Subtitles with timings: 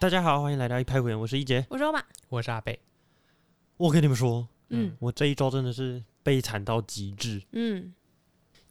[0.00, 1.66] 大家好，欢迎来到一拍五言，我是一杰。
[1.68, 2.80] 我说嘛，我是阿贝，
[3.76, 7.42] 我跟你们说，嗯我这一周真的是悲惨到极致。
[7.52, 7.94] 嗯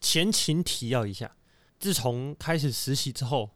[0.01, 1.31] 前情提要一下，
[1.77, 3.47] 自从开始实习之后，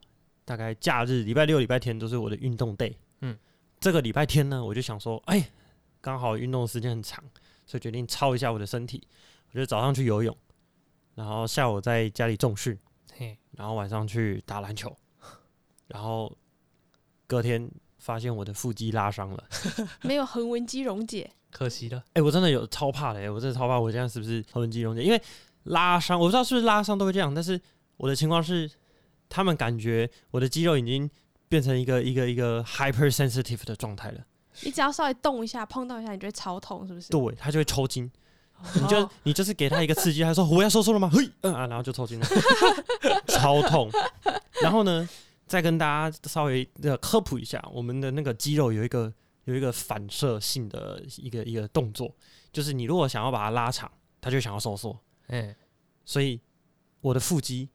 [0.44, 2.94] 大概假日礼拜六、礼拜天都是我的运动 day。
[3.22, 3.36] 嗯，
[3.80, 5.50] 这个礼拜天呢，我就想说，哎，
[6.00, 7.24] 刚好运动的时间很长，
[7.66, 9.02] 所以决定操一下我的身体。
[9.50, 10.36] 我就早上去游泳，
[11.16, 12.78] 然后下午在家里重训，
[13.14, 14.96] 嘿，然后晚上去打篮球，
[15.88, 16.32] 然后
[17.26, 19.44] 隔天发现我的腹肌拉伤了。
[20.02, 25.02] 没有横纹肌溶解，可惜了，哎、我真的有超怕的、欸，我真的超怕，我这样是不是横纹肌溶解？
[25.02, 25.20] 因为
[25.64, 27.60] 拉伤，我不知道是不是拉伤都会这样，但是
[27.96, 28.70] 我的情况是，
[29.28, 31.08] 他们感觉我的肌肉已经
[31.48, 34.20] 变成一个一个一个 hypersensitive 的状态了，
[34.62, 37.10] 你只要稍微动一下，碰到一下，你就会超痛，是不是？
[37.10, 38.10] 对，它就会抽筋。
[38.80, 41.10] 你就哦你就是给他一个刺激，他说我要收缩了吗？
[41.12, 42.26] 嘿，嗯啊，然后就抽筋了，
[43.26, 43.90] 超痛。
[44.62, 45.06] 然后呢，
[45.46, 49.12] 再跟大家稍微的科普一下，我们的那个肌肉有一个
[49.44, 52.14] 有一个反射性的一个一个动作，
[52.52, 54.98] 就是你如果想要把它拉长，它就想要收缩。
[55.26, 55.54] 哎，
[56.04, 56.40] 所以
[57.00, 57.68] 我的腹肌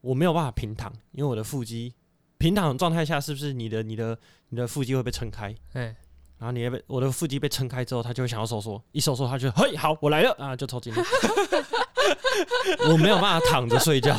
[0.00, 1.94] 我没有办法平躺，因为我的腹肌
[2.36, 4.18] 平躺状态下，是不是你的你的
[4.50, 5.54] 你的腹肌会被撑开？
[5.72, 5.96] 哎，
[6.38, 11.02] 然后你也被我的腹肌被撑开之后，他就会想要收缩，一收缩他就嘿好我来了啊就抽筋了。
[12.88, 14.16] 我没有办法躺着睡觉，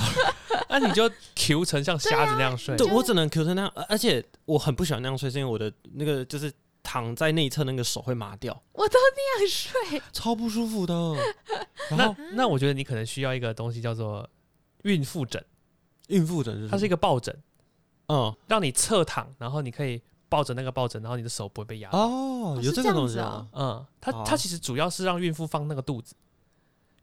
[0.69, 6.51] 那你就 Q 成像瞎子那样睡，就对我只能 Q 成那样，而而且我很不喜欢那样睡，是因为我的那个就是
[6.83, 10.93] 躺在内侧那个手会麻掉，我都那样睡，超不舒服的。
[11.89, 14.29] 然 那后那我觉得你可能需要一个东西叫做
[14.83, 15.43] 孕妇枕，
[16.07, 17.35] 孕妇枕是它是一个个抱枕，
[18.07, 18.35] 嗯。
[18.47, 21.89] 让你侧躺，然后你可以抱着那个抱枕，然后你的手不会被压。
[21.91, 23.45] 哦有这个东西啊。
[23.51, 26.15] 嗯，它它其实主要是让孕妇放那个肚子，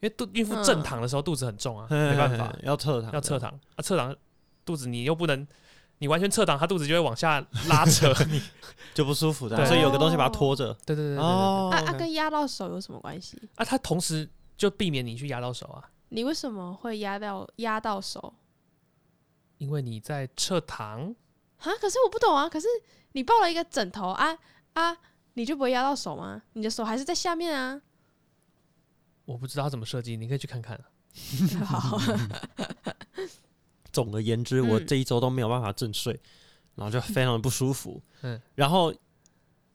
[0.01, 4.15] 因为肚孕妇嗯正躺的时候肚子很重啊，没办法，要侧躺，要侧躺啊，侧躺
[4.65, 5.47] 肚子你又不能。
[5.99, 8.39] 你完全侧躺，它肚子就会往下拉扯 你。
[8.93, 10.67] 就不舒服的，所以有个东西把它拖着。
[10.85, 13.41] 对对对对对啊啊，跟压到手有什么关系？
[13.55, 14.29] 啊，它同时
[14.59, 15.83] 就避免你去压到手啊。
[16.11, 18.35] 你为什么会压到压到手
[19.57, 21.15] 因为你在侧躺，
[21.59, 21.73] 啊？
[21.81, 22.67] 可是我不懂啊，可是
[23.13, 24.37] 你抱了一个枕头啊
[24.75, 24.97] 啊，
[25.35, 26.43] 你就不会压到手吗？
[26.53, 27.81] 你的手还是在下面啊。
[29.25, 30.79] 我不知道怎么设计，你可以去看看。
[31.65, 31.99] 好，
[33.91, 36.21] 总而言之，嗯我这一周都没有办法正睡，
[36.75, 38.01] 然后就非常的不舒服。
[38.23, 38.95] 嗯，然后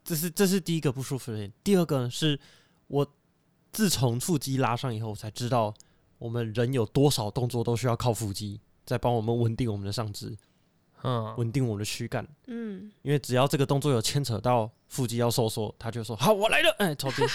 [0.03, 2.39] 这是这是第一个不舒服的点，第二个呢是
[2.87, 3.05] 我
[3.71, 5.73] 自从腹肌拉上以后，我才知道
[6.19, 10.37] 我们人有多少动作都需要靠腹肌在帮我们稳定我们的上肢，
[11.03, 12.27] 嗯，稳定我们的躯干。
[12.47, 17.25] 嗯，因为只要这个动作有牵扯到腹肌要收缩，他就说好，我来了，哎，抽筋。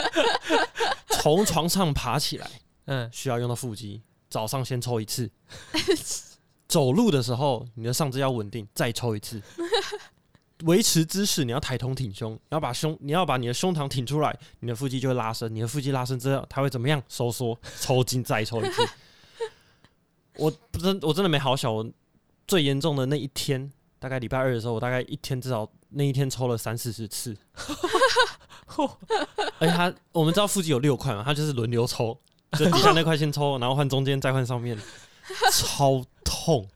[1.20, 2.50] 从床上爬起来
[2.86, 5.30] 嗯，需要用到腹肌，早上先抽一次。
[6.66, 9.42] 走路的时候，你的上肢要稳定，再抽一次。
[10.64, 15.52] 维持姿势，你要抬头挺胸，你要把胸，你要把你的胸膛挺出来，你的腹肌就会拉伸。
[15.54, 17.02] 你的腹肌拉伸之后，它会怎么样？
[17.08, 18.86] 收缩，抽筋，再抽一次。
[20.36, 21.90] 我真我真的没好小，我
[22.50, 27.36] 最严重的那一天，大概礼拜二的时候，我大概一天至少那一天抽了三四十次。
[29.60, 32.18] 而 且他，我们知道腹肌有六块嘛，他就是轮流抽，
[32.58, 34.76] 就底下那块先抽，然后换中间，再换上面，
[35.52, 36.68] 超痛，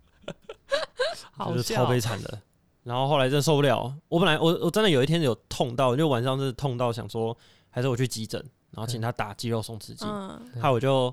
[1.49, 2.41] 就是超悲惨的。
[2.85, 7.37] 然后后来真的受不了，我本来我我真的有一天有痛到，就晚上是痛到想说，
[7.69, 8.41] 还是我去急诊，
[8.71, 11.13] 然后请他打肌肉松弛剂，嗯，还有我就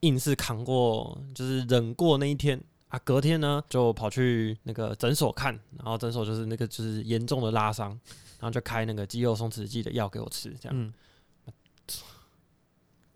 [0.00, 2.98] 硬是扛过，就是忍过那一天啊。
[3.04, 7.90] 隔天呢，就跑去那个诊所看，然后诊所就是那个就是严重的拉伤，
[8.38, 10.92] 然后就开那个肌肉松弛剂的药给我吃，这样。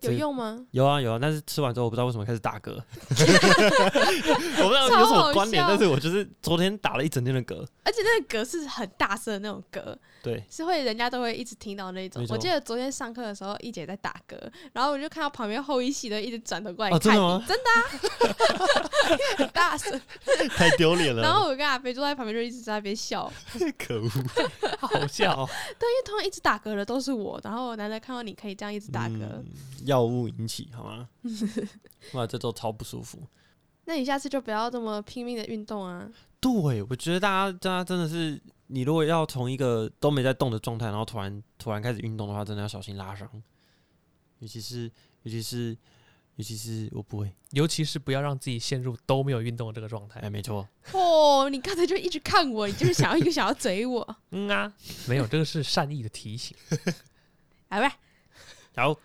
[0.03, 0.59] 有用吗？
[0.71, 2.73] 有啊有啊，但是吃完之后我不知道为什么开始打嗝，
[4.59, 14.37] 我不知道有什么关联，但是我就是昨天打了一整天的嗝，而且那个嗝是很大声的那种嗝，对，是会人家都会一直听到那种我记得昨天上课的时候，一姐在打嗝，
[14.73, 17.45] 然后我就看到旁边后一系的一直转头过来哦，真看你，的吗？
[17.49, 18.79] 真的、啊，
[19.39, 20.01] 很 大声。
[20.57, 23.31] 太丢脸了，然后我跟阿飞坐在旁边，就一直在那边笑。
[23.79, 24.09] 可恶，
[24.81, 25.49] 好笑。
[25.79, 29.19] 对，因为通常一直打嗝的都是我，然后难得看到你可以这样一直打嗝。
[29.23, 29.45] 嗯
[29.93, 31.07] 药物引起好吗？
[32.15, 33.23] 哇，这都超不舒服。
[33.85, 36.09] 那你下次就不要这么拼命的运动啊！
[36.41, 43.29] 对，我觉得大家大家真的是，你如果要从一个都没在动的状态，然后突然突然开始运动的话，真的要小心拉伤，
[44.39, 44.91] 尤其是
[45.25, 45.77] 尤其是
[46.37, 50.31] 尤其是我不会，尤其是不要让自己陷入都没有运动的这个状态哎，。
[50.31, 54.73] 没错，哦，你刚才就一直看我，你就是想要一个想要嘴我， 嗯啊，
[55.07, 56.57] 没有，这个是善意的提醒。
[57.69, 57.99] 来吧。
[58.77, 58.97] 好，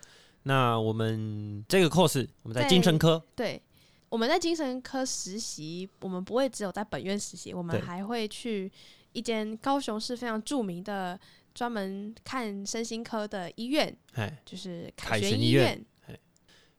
[0.47, 3.61] 那我们这个 course 我们在在精神科，对，
[4.07, 8.71] 我们在精神科实习，我们不会只有在本院实习，我们还会去
[9.11, 11.19] 一间高雄市非常著名的
[11.53, 16.19] 专门看身心科的医院，哎，就是凯旋旋医院院。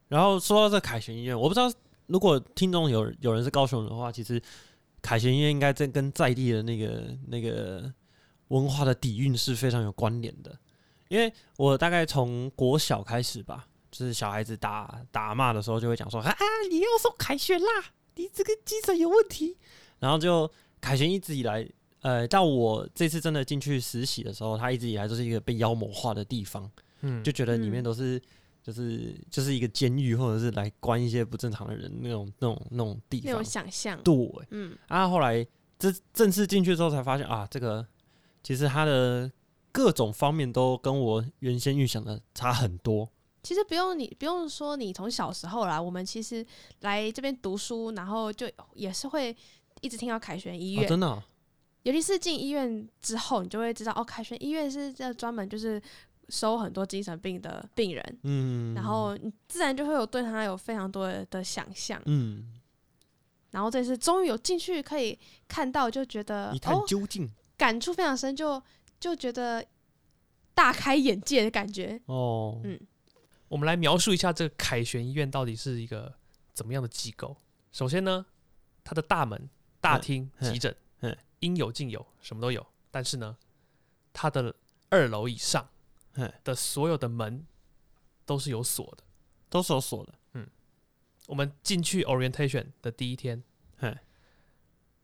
[0.08, 1.70] 然后说到这凯旋医院，我不知道
[2.06, 4.40] 如果听众有有人是高雄人的话，其实
[5.02, 7.92] 凯旋医院应该在跟在地的那个那个
[8.48, 10.58] 文化的底蕴是非常有关联的。
[11.08, 16.36] 因为我大概从国小开始吧，就是小孩子打打骂的时候，就会讲说啊，
[16.70, 17.68] 你又送凯旋啦，
[18.14, 19.56] 你这个精神有问题。
[19.98, 20.50] 然后就
[20.80, 21.68] 凯旋一直以来，
[22.02, 26.70] 呃，到我这次真的进去实习的时候，他一直以来都是一个被妖魔化的地方。
[27.00, 28.20] 嗯，就觉得里面嗯都是、
[28.62, 33.44] 就是就是一个监狱，或者是来关一些不正常的人那种那种那种地方那种。
[33.44, 34.14] 想象，对，
[34.50, 35.46] 嗯，啊，后来
[35.78, 37.86] 这正式进去之后才发现啊，这个
[38.42, 39.30] 其实他的
[39.78, 43.08] 各种方面都跟我原先预想的差很多。
[43.44, 46.44] 其实不用你不用说，你从小时候啦，我们其实
[46.80, 49.34] 来这边读书，然后就也是会
[49.80, 51.22] 一直听到凯旋医哦，院，真的哦、
[51.84, 55.80] 尤其是进医院之后，你就会知道哦，凯旋医院是这专门就是
[56.28, 62.52] 收很多精神病的病人，嗯，然后你自然就会有对他有非常多的的想象，嗯，
[63.52, 65.16] 然后这次终于有进去可以
[65.46, 67.30] 看到，就觉得一探哦，究竟。
[67.56, 68.62] 感触非常深，就
[69.00, 69.64] 就觉得
[70.54, 72.00] 大开眼界的感觉。
[72.06, 72.78] 哦，嗯
[73.48, 76.14] 我们来描述一下这个凯旋医院到底是一个
[76.52, 77.36] 怎么样的机构。
[77.72, 78.26] 首先呢，
[78.84, 79.48] 它的大门、
[79.80, 82.66] 大厅、嗯急诊嗯，应有尽有，什么都有。
[82.90, 83.36] 但是呢，
[84.12, 84.54] 它的
[84.90, 85.68] 二楼以上
[86.14, 87.46] 嗯的所有的门
[88.26, 89.04] 都是有锁的。
[89.48, 90.14] 都是有锁的。
[90.34, 90.46] 嗯
[91.26, 93.42] 我们进去 orientation 的第一天
[93.78, 93.96] 嘿，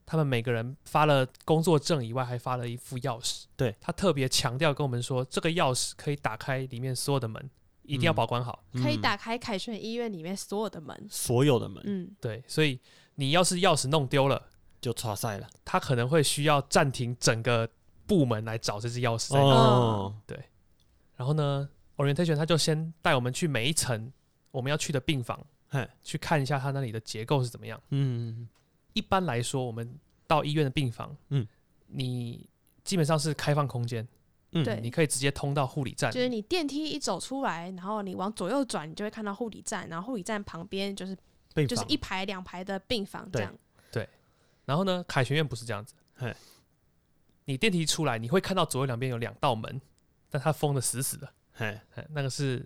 [0.06, 3.44] 他们每个人发了工作证以外，还发了一副钥匙。
[3.56, 7.50] 对他特别强调跟我们说，这个钥匙可以打开里面所有的门，
[7.82, 8.64] 一定要嗯保管好。
[8.72, 11.06] 嗯可以打开凯旋医院里面所有的门。
[11.10, 12.78] 所有的门，嗯，对，所以
[13.14, 14.42] 你要是钥匙弄丢了，
[14.80, 15.48] 就差赛了。
[15.64, 17.68] 他可能会需要暂停整个
[18.06, 19.46] 部门来找这只钥匙在哪。
[19.46, 20.14] 哦，
[21.16, 24.12] 然后呢，orientation 他就先带我们去每一层
[24.50, 25.46] 我们要去的病房，
[26.02, 27.80] 去看一下他那里的结构是怎么样。
[27.90, 28.48] 嗯，
[28.94, 29.96] 一般来说，我们
[30.26, 31.46] 到医院的病房，嗯，
[31.87, 32.49] 你
[32.82, 34.08] 基本上是开放空间，
[34.52, 34.64] 嗯。
[34.64, 34.81] 对。
[34.81, 36.11] 你可以直接通到护理站。
[36.11, 41.17] 就是你电梯一走出来，然后你往左右转，你就会看到护理站，然后护理站旁边就是
[41.55, 43.55] 病就是一排两排的病房这样。
[43.93, 44.02] 对。
[44.02, 44.12] 样。
[44.64, 45.94] 然后呢，凯旋院不是这样子。
[46.17, 46.35] 嘿，
[47.44, 49.81] 你电梯出来，你会看到左右两边有两道门，
[50.31, 52.64] 但它封的死死的，嘿，嘿那个是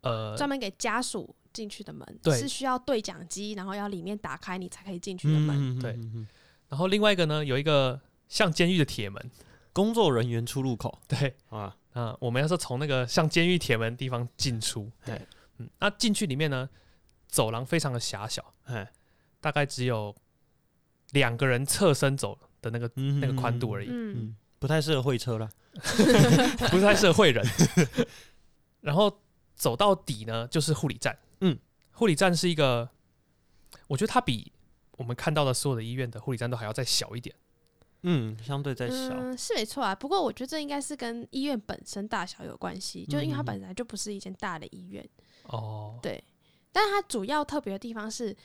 [0.00, 2.38] 呃专门给家属进去的门，对。
[2.38, 5.56] 是需要对讲机，然后要里面打开你才可以进去的门。
[5.56, 6.26] 嗯对嗯嗯嗯
[6.68, 7.98] 然后另外一个呢，有一个
[8.28, 9.30] 像监狱的铁门，
[9.72, 10.98] 工作人员出入口。
[11.08, 15.20] 对，啊，啊、我们要是从那个像监狱铁门的地方进出，对，
[15.58, 16.68] 嗯，那进去里面呢，
[17.28, 18.86] 走廊非常的狭小，嘿，
[19.40, 20.14] 大概只有
[21.12, 25.48] 两个人侧身走的那个嗯那个宽度而已，嗯，嗯，不太适合会车了。
[26.70, 27.46] 不太适合会人。
[28.80, 29.20] 然后
[29.54, 31.25] 走到底呢，就是护理站，嗯，
[31.96, 32.88] 护理站是一个，
[33.88, 34.52] 我觉得它比
[34.98, 37.34] 我们看到的所有的医院的护理站都还要再小一点。
[38.02, 38.94] 嗯，相对再小。
[38.94, 39.94] 嗯，是没错啊。
[39.94, 45.08] 不过我觉得这应该是跟医院本身大小有关系，就因为它嗯本来就不是一间大的医院，
[45.44, 46.22] 哦，对。
[46.70, 48.36] 但是它主要特别的地方是，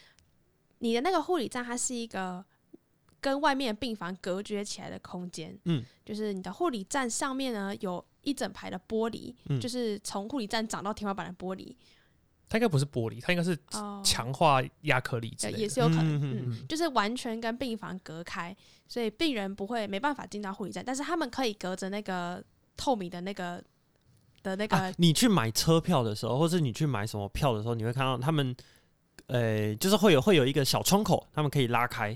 [0.80, 2.44] 你的那个护理站，它是一个
[3.20, 5.60] 跟外面的病房隔绝起来的空间。
[5.66, 11.76] 嗯，就是你的护理站上面呢有一整排的玻璃，嗯就是从护理站长到天花板的玻璃。
[12.52, 15.64] 它应该不是玻璃，它应该是哦，强化亚克力之呃类的。
[15.64, 18.54] 也是有可能，嗯嗯嗯就是完全跟病房隔开，
[18.90, 22.44] 所以病人不会没办法进到护理站，但是他们可以隔着那个
[22.76, 23.64] 透明的那个
[24.44, 28.54] 的那个，啊，你去买车票的时候，或是你去买什么票的时候，你会看到他们，
[29.28, 32.08] 呃，就是会有会有一个小窗口，他们可以拉开，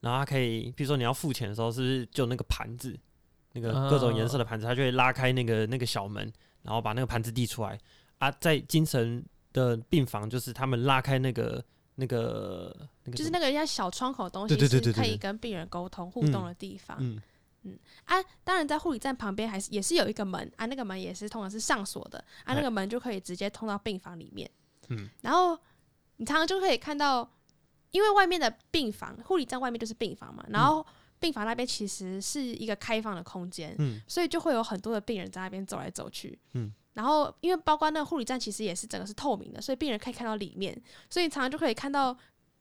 [0.00, 2.98] 然后它可以，比如说你要付钱的时候，是不是就那个盘子，
[3.52, 7.78] 那个各种颜色的盘子，它就会拉开那个那个小门，然后把那个盘子递出来。
[8.18, 9.22] 啊，在精神
[9.54, 16.98] 的病房，就是他们拉开那个那个那个就是那个像小窗口的东西，对对对是可以跟病人沟通互动的地方。
[17.00, 24.50] 嗯啊，当然在护理站旁边还是也是有一个门啊，那个门也是通常是上锁的啊，那哎个门就可以直接通到病房里面。
[24.88, 25.58] 嗯，然后
[26.16, 27.26] 你常常就可以看到，
[27.90, 30.84] 因为外面的病房，护理站外面就是病房嘛，然后
[31.18, 36.38] 病房那边其实是一个开放的空间，嗯所以就会有很多的病人在那边走来走去。
[36.52, 40.76] 嗯，然后因为包括那个护理站其实也是整个是透明的，所以病人可以看到里面，
[41.10, 42.16] 所以常常就可以看到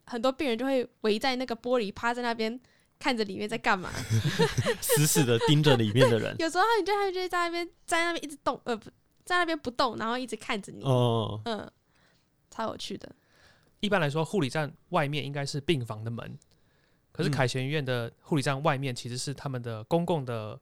[0.05, 2.59] 很多病人就会围在那个玻璃趴在那边。
[2.99, 3.91] 看着里面在干嘛？
[4.79, 6.33] 死死的盯着里面的人。
[6.39, 8.89] 有时候他们就他们就会在那边在那边一直动，呃，不
[9.25, 10.85] 在那边不动，然后一直看着你。
[10.85, 11.69] 哦，嗯，
[12.49, 13.13] 超有趣的。
[13.81, 16.37] 一般来说，护理站外面应该是病房的门，
[17.11, 20.57] 可是嗯凯旋医院的护理站外面其实是他们的公共的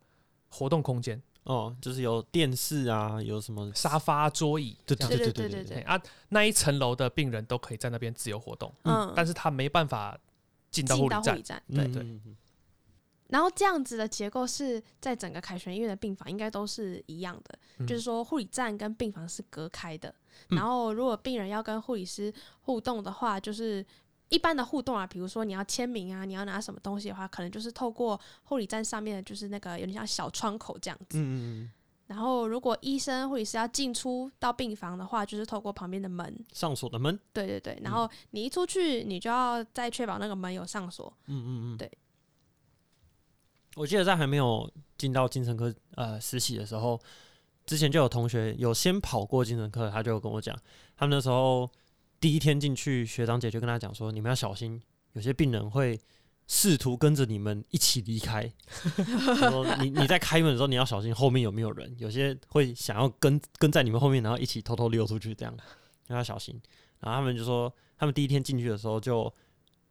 [0.49, 9.12] 活动空间，哦就是有电视啊有什么沙发桌椅对对对对对啊那一层楼的病人都可以在那边自由活动嗯。
[9.15, 10.17] 但是他没办法
[10.69, 11.62] 进到护理站。
[11.67, 11.88] 对。
[11.88, 12.19] 对。
[13.27, 20.13] 然后这样子的结构是在整个凯旋医院的病房应该都是一样的就是说护理站跟病房是隔开的。
[20.50, 22.31] 然后如果病人要跟护理师
[22.62, 23.86] 互动的话就是
[24.31, 31.17] 一般的互动啊，比如说你要签名啊，你要拿什么东西的话，可能就是透过护理站上面的就是那个有点像小窗口这样子。
[31.17, 31.71] 嗯嗯，
[32.07, 36.33] 然后如果医生、或者是要进出到病房的话，就是透过旁边的门。
[36.53, 41.13] 上锁的门，对对对，然后你一出去，你就要再确保那个门有上锁。
[41.27, 41.91] 嗯嗯嗯，对。
[43.75, 47.00] 我记得在还没有进到精神科呃实习的时候，
[47.65, 50.57] 之前就有同学有先跑过精神科，他就跟我讲，
[50.97, 51.69] 他们那时候
[52.21, 54.79] 第一天进去，学长姐就跟他讲说，你们要小心，
[55.13, 55.99] 有些病人会
[56.47, 58.49] 试图跟着你们一起离开。
[59.39, 65.57] 他 说你你在开门的时候，你要小心后面有没有人，有些会想要跟跟在你们后面，然后一起偷偷溜出去，这样
[66.09, 66.61] 要小心。
[66.99, 69.33] 然后他们就说，他们第一天进去的时候就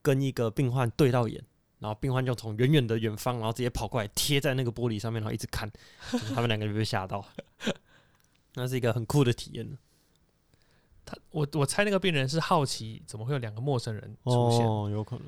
[0.00, 1.42] 跟一个病患对到眼，
[1.80, 5.68] 然后病患就从远远的远方，然后直接跑过来贴在那个玻璃上面，然后一直看，
[6.12, 7.26] 就是他们两个就被吓到。
[8.54, 9.78] 那是一个很酷的体验
[11.10, 15.26] 他我我猜那个病人是好奇怎么会有两个陌生人出现，哦，有可能，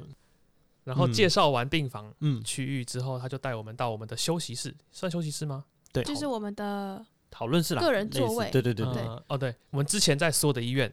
[0.85, 1.12] 然后嗯。
[1.12, 5.65] 介绍完病房嗯，区域之后，他就带我们到我们的休息室，算休息室吗？
[5.93, 10.93] 对，就是我们的讨论室啦，个人座位对对对对，呃哦，对，我们之前在所有的医院，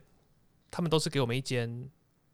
[0.72, 1.88] 他们都是给我们一间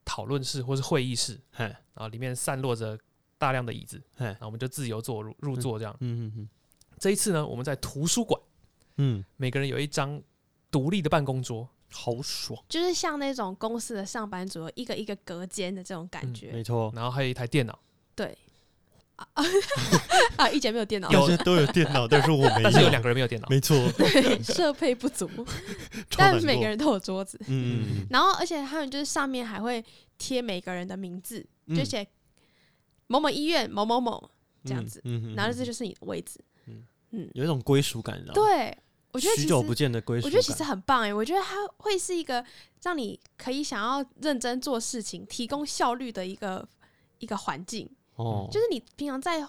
[0.05, 2.97] 讨论室或是会议室，嘿，然后里面散落着
[3.37, 4.25] 大量的椅子，嘿。
[4.25, 5.95] 然，后我们就自由坐入入座这样。
[5.99, 6.49] 嗯嗯嗯。
[6.97, 8.39] 这一次呢，我们在图书馆，
[8.97, 10.21] 嗯嗯，每个人有一张
[10.71, 16.51] 独立的办公桌，好爽，就是像那种公司的上班族，一个一个隔间的这种感嗯觉。
[16.51, 17.77] 没错，然后还有一台电脑，
[18.15, 18.37] 对。
[19.15, 19.25] 啊
[20.35, 20.49] 啊！
[20.49, 23.47] 一姐没有电脑，有大家都有电脑，但是我没但是有两个人没有电脑。
[23.49, 25.29] 没错，对，设备不足，
[26.17, 27.39] 但每个人都有桌子。
[27.47, 29.81] 嗯嗯然后，而且他们就是上面还会
[30.17, 32.05] 贴每个人的名字，嗯，就写
[33.07, 34.29] 某某医院某某某
[34.65, 36.37] 这样子，嗯，嗯然后这就是你的位置。
[36.65, 38.41] 嗯嗯有一种归属感，你知道吗？
[38.41, 38.77] 对，
[39.15, 42.43] 我觉得许久不见的归我觉得其实很棒哎，我觉得它会是一个
[42.83, 46.67] 让你可以想要认真做事情、提供效率的一个
[47.19, 47.89] 一个环境。
[48.15, 49.45] 哦，就是你平常在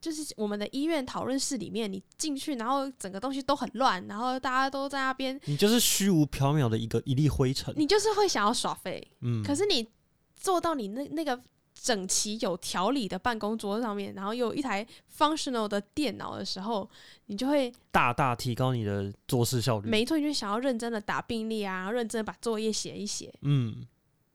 [0.00, 9.06] 就是我们的医院讨论室里面，你进去，然后整个东西都很乱，然后大家都在那边，你就是虚无缥缈的一个一粒灰尘，你就是会想要耍废。
[9.20, 9.88] 嗯，可是你
[10.34, 11.40] 做到你那那个
[11.82, 14.86] 整齐有条理的办公桌上面，然后又有一台
[15.18, 16.88] functional 的电脑的时候，
[17.26, 23.34] 你就会大大提高你的做事效率，没错，你就想要认真的打病历啊，认真的把作业写一写。
[23.40, 23.84] 嗯，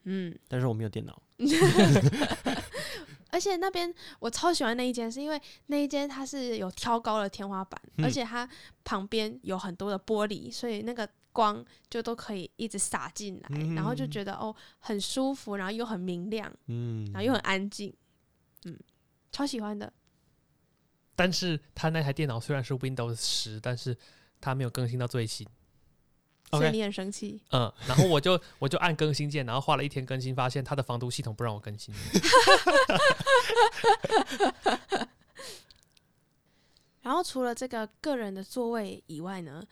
[0.03, 1.21] 嗯，但是我没有电脑，
[3.31, 8.03] 而且那边我超喜欢那一间，是因为那一间它是有挑高的天花板，嗯。
[8.03, 8.47] 而且它
[8.83, 17.93] 旁边有很多的玻璃，所以那个光就都可以一直洒进来，嗯然后就觉得哦很舒服，然后又很明亮，嗯，然后又很安静，
[18.65, 18.75] 嗯，
[19.31, 19.93] 超喜欢的。
[21.15, 23.95] 但是他那台电脑虽然是 Windows 十，但是
[24.41, 25.47] 他没有更新到最新。
[26.49, 31.93] 所以你很生气，嗯，然后我就 我就按更新键，然后花了一天更新，发现他的防毒系统不让我更新。
[37.01, 39.63] 然后除了这个个人的座位以外呢，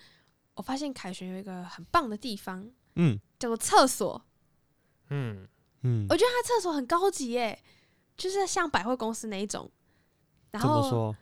[0.56, 4.22] 我发现凯旋有一个很棒的地方，嗯叫做厕所。
[5.10, 5.48] 嗯，
[5.82, 7.62] 嗯，我觉得它厕所很高级耶，
[8.18, 9.70] 就是像百货公司那一种。
[10.52, 11.16] 然后怎么说？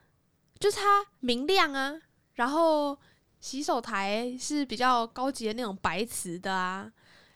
[0.59, 1.93] 就是它明亮啊，
[2.35, 2.97] 然后
[3.39, 6.89] 洗手台是比较高级的那种白瓷的啊，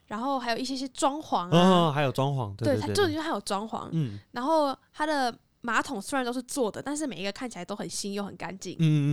[0.05, 8.75] 然后还有一些些装潢啊，哦，还有装潢，对对，它对对，重点就是它有装潢，嗯然后它的马桶虽然都是坐的，但是每一个看起来都很新又很干净。
[8.75, 9.09] 嗯嗯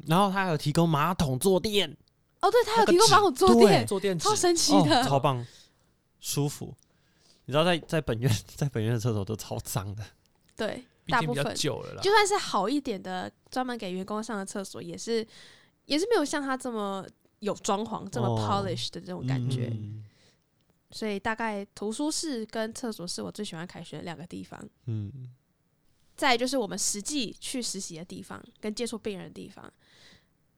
[0.00, 1.96] 嗯，然后它还有提供马桶坐垫，
[2.42, 5.02] 哦，对，他有提供帮我坐垫，坐垫超神奇哦，的。
[5.04, 5.44] 超棒，
[6.20, 6.74] 舒服。
[7.44, 10.04] 你知道在在本院在本院的厕所都超脏的，
[10.54, 12.10] 对，大部分久了啦就。
[12.10, 15.26] 算是好一点的，专门给员工上的厕所，也是
[15.86, 17.06] 也是没有像他这么
[17.40, 19.68] 有装潢、这么哦 polish 的这种感觉。
[19.72, 20.04] 嗯
[20.94, 24.62] 所以大概图书室跟厕所是我最喜欢凯旋的两个地方。
[24.84, 25.30] 嗯
[26.14, 29.72] 再就是我们实际去实习的地方，跟接触病人的地方。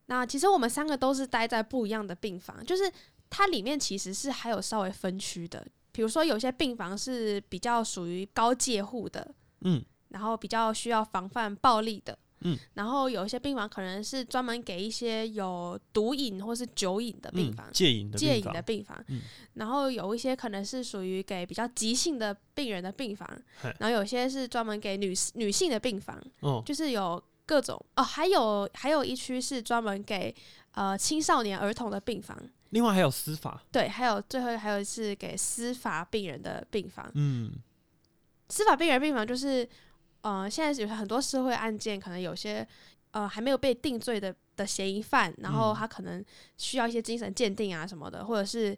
[0.06, 2.90] 那其实我们三个都是待在不一样的病房，就是
[3.30, 5.66] 它里面其实是还有稍微分区的。
[5.92, 9.84] 比如说有些病房是比较属于高介护的，嗯。
[10.10, 19.22] 然后比较需要防范暴力的，嗯，然后有一些病房可能是专门给一些有毒瘾或是酒瘾的病嗯房，，戒瘾的戒瘾病房的病房，嗯。
[19.54, 23.28] 然后有一些可能是属于给比较急性的病人的病房，
[23.80, 30.34] 然后有些是专门给女女性的病房，哦，就是有各种哦，还有还有一区是专门给
[30.72, 32.38] 呃青少年儿童的病房，
[32.70, 37.10] 另外还有司法，对，还有最后还有是给司法病人的病房。
[37.14, 37.52] 嗯
[38.48, 39.68] 司法病人病房就是
[40.20, 42.66] 呃，现在有很多社会案件，可能有些
[43.10, 46.24] 呃还没有被定罪的的嫌疑犯，然后嗯他可能
[46.56, 48.76] 需要一些精神鉴定啊什么的，或者是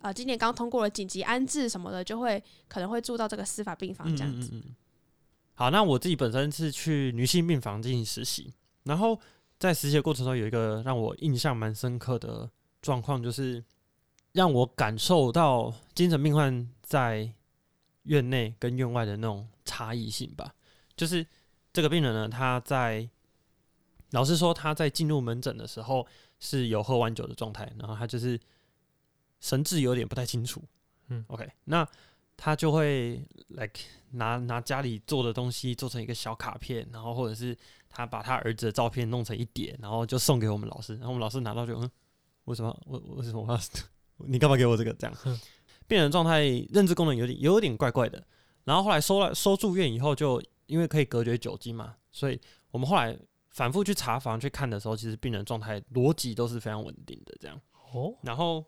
[0.00, 4.50] 呃今年刚通过了紧急安置什么的，就会可能会住到这个司法病房嗯这样子。
[4.52, 4.74] 嗯嗯嗯。
[5.58, 8.52] 好，那我自己本身是去女性病房进行实习，
[8.84, 9.18] 然后
[9.58, 12.48] 在实习的过程中有一个让我印象蛮深刻的
[12.82, 13.64] 状况，就是
[14.32, 17.32] 让我感受到精神病患在
[18.02, 20.54] 院内跟院外的那种差异性吧。
[20.94, 21.26] 就是
[21.72, 23.08] 这个病人呢，他在
[24.10, 26.06] 老实说，他在进入门诊的时候
[26.38, 28.38] 是有喝完酒的状态，然后他就是
[29.40, 30.62] 神志有点不太清楚。
[31.08, 31.88] 嗯，OK，那
[32.36, 33.22] 他就会
[33.56, 33.80] like
[34.12, 37.56] 拿拿家里做的东西做成一个小卡片，然后或者是
[37.88, 41.90] 他把他儿子的照片弄成一叠，然后就送给我们老师，然后我们老师拿到就嗯，
[42.44, 43.58] 为什么我为什么我要
[44.28, 45.16] 你干嘛给我这个这样？
[45.88, 48.24] 病人状态认知功能有点有点怪怪的，
[48.64, 53.16] 然后后来收了收住院以后就，因为可以隔绝酒精嘛，所以我们后来
[53.50, 57.60] 反复去查房去看的时候，其实病人状态逻辑都是非常稳定的这样。
[57.92, 58.64] 哦，然后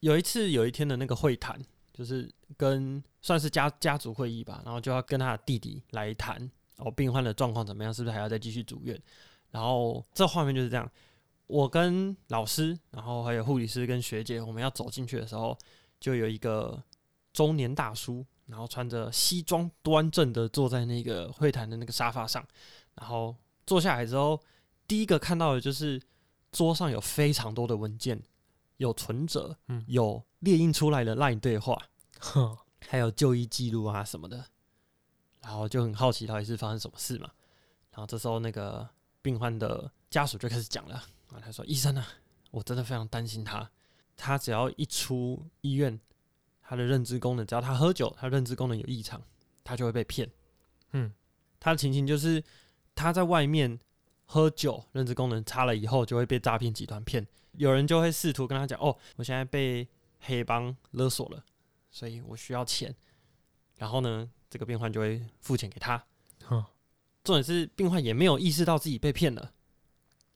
[0.00, 1.60] 有一次有一天的那个会谈，
[1.98, 8.96] 就是跟算是家家族会议吧，然后就要跟他的弟弟来谈哦，病患的状况怎么样，是不是还要再继续住院？
[9.50, 10.88] 然后这画面就是这样，
[11.48, 15.58] 我跟老师，然后还有护理师跟学姐，我们要走进去的时候，
[15.98, 16.80] 就有一个
[17.32, 22.46] 中年大叔，然后穿着西装端正的坐在那个会谈的那个沙发上，
[22.94, 23.34] 然后
[23.66, 24.40] 坐下来之后，
[24.86, 26.00] 第一个看到的就是
[26.52, 28.22] 桌上有非常多的文件，
[28.76, 31.80] 有存折，嗯有列印出来的 LINE 对话，
[32.20, 34.44] 哼，还有就医记录啊什么的，
[35.42, 37.30] 然后就很好奇到底是发生什么事嘛。
[37.90, 38.88] 然后这时候那个
[39.20, 40.94] 病患的家属就开始讲了，
[41.32, 42.06] 啊，他说：“医生啊，
[42.52, 43.68] 我真的非常担心他，
[44.16, 45.98] 他只要一出医院，
[46.62, 49.20] 他的认知功能，只要他喝酒，他认知功能有异常，
[49.64, 50.30] 他就会被骗。
[50.92, 51.12] 嗯，
[51.58, 52.42] 他的情形就是
[52.94, 53.78] 他在外面
[54.24, 57.26] 喝酒，认知功能差了以后，就会被诈骗集团骗。
[57.54, 59.88] 有人就会试图跟他讲：“哦，我现在被
[60.28, 61.44] 黑帮勒索了，
[61.90, 62.94] 所以我需要钱。”
[63.76, 66.04] 然后呢，这个病患就会付钱给他。
[66.50, 66.64] 嗯，
[67.24, 69.52] 重点是病患也没有意识到自己被骗了，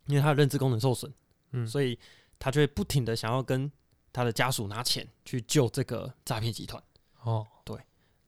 [0.07, 1.13] 因为他的认知功能受损，
[1.51, 1.99] 嗯，所以
[2.39, 3.71] 他就会不停的想要跟
[4.13, 6.83] 他的家属拿钱去救这个诈骗集团。
[7.23, 7.77] 哦，对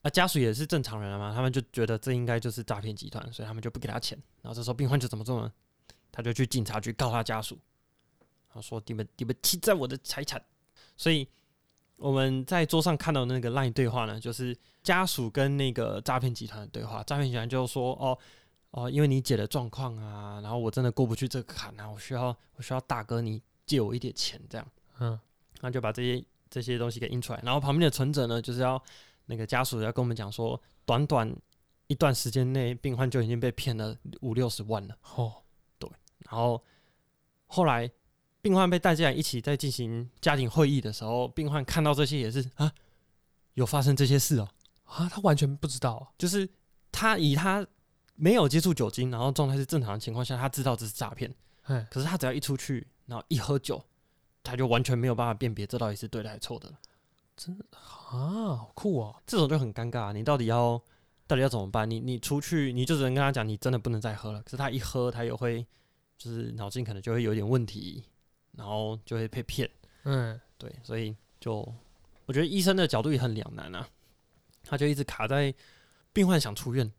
[0.03, 4.21] 那家属也是正常人了嘛，他们就觉得这应该就是诈骗集团，所以他们就不给他钱。
[4.43, 5.53] 然后这时候病患就怎么做呢？
[6.13, 7.59] 他就去警察局告他家属，
[8.49, 10.45] 他说你们你们侵占我的财产。
[10.97, 11.29] 所以
[11.97, 17.03] 我们在桌上看到的那个 LINE 对话呢，就是家属跟那个诈骗集团的对话。
[17.05, 18.19] 诈骗集团就说：“哦
[18.71, 24.67] 哦，因为你姐的状况啊，然后我真的过不去这个坎啊，我需要我需要大哥你借我一点钱这样。”
[25.01, 25.19] 嗯，
[25.61, 28.83] 那就把这些这些东西给印出来，然后旁边的存者呢，就是要
[29.27, 31.35] 那个家属要跟我们讲说，短短
[31.87, 34.97] 一段时间内，病患就已经被骗了五六十万了。
[35.17, 35.33] 哦，
[35.79, 35.89] 对
[36.21, 36.63] 然后
[37.47, 37.91] 后来
[38.45, 42.71] 病患被带进来一起在进行家庭会议的时候，病患看到这些也是啊，
[43.55, 44.47] 有发生这些事哦，
[44.85, 46.47] 啊，他完全不知道，就是
[46.93, 47.67] 他以他
[48.17, 53.83] 没有接触酒精，然后状态是正常的情况下，他知道这是诈骗，哎，可是他只要一出去，然后一喝酒，
[54.43, 56.79] 他就完全没有办法辨别这到底是对的还是错的了。
[57.71, 60.79] 啊，好酷哦，这种就很尴尬、你到底要
[61.27, 61.91] 到底要怎么办？
[61.91, 64.43] 你你出去，你就只能跟他讲，你真的不能再喝了。
[64.43, 65.67] 可是他一喝，他也会
[66.19, 68.05] 就是脑筋可能就会有点问题，
[68.57, 69.69] 然后就会被骗。
[70.05, 71.61] 嗯，对，所以就
[72.27, 73.89] 我觉得医生的角度也很两难啊，
[74.63, 75.55] 他就一直卡在
[76.13, 76.91] 病患想出院，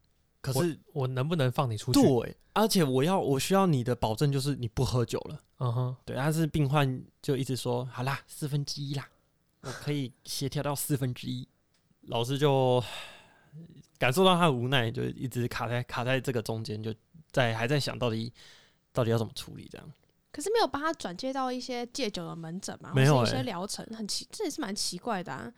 [0.41, 2.01] 可是我能不能放你出去？
[2.01, 5.41] 对，而且我要我需要你的保证就是你不喝酒了。
[5.59, 9.07] 嗯哼，对，但是病患就一直说好啦，四分之一啦，
[9.61, 11.47] 我可以协调到四分之一。
[12.07, 12.83] 老师就
[13.97, 16.93] 感受到他的无奈，就一直卡在卡在这个中间，就
[17.31, 18.31] 在还在想到底
[18.91, 19.91] 到底要怎么处理这样。
[20.35, 25.49] 可是没有帮他转接到一些戒酒的门诊嘛，没有或是一些欸疗程，很奇，这也是蛮奇怪的啊。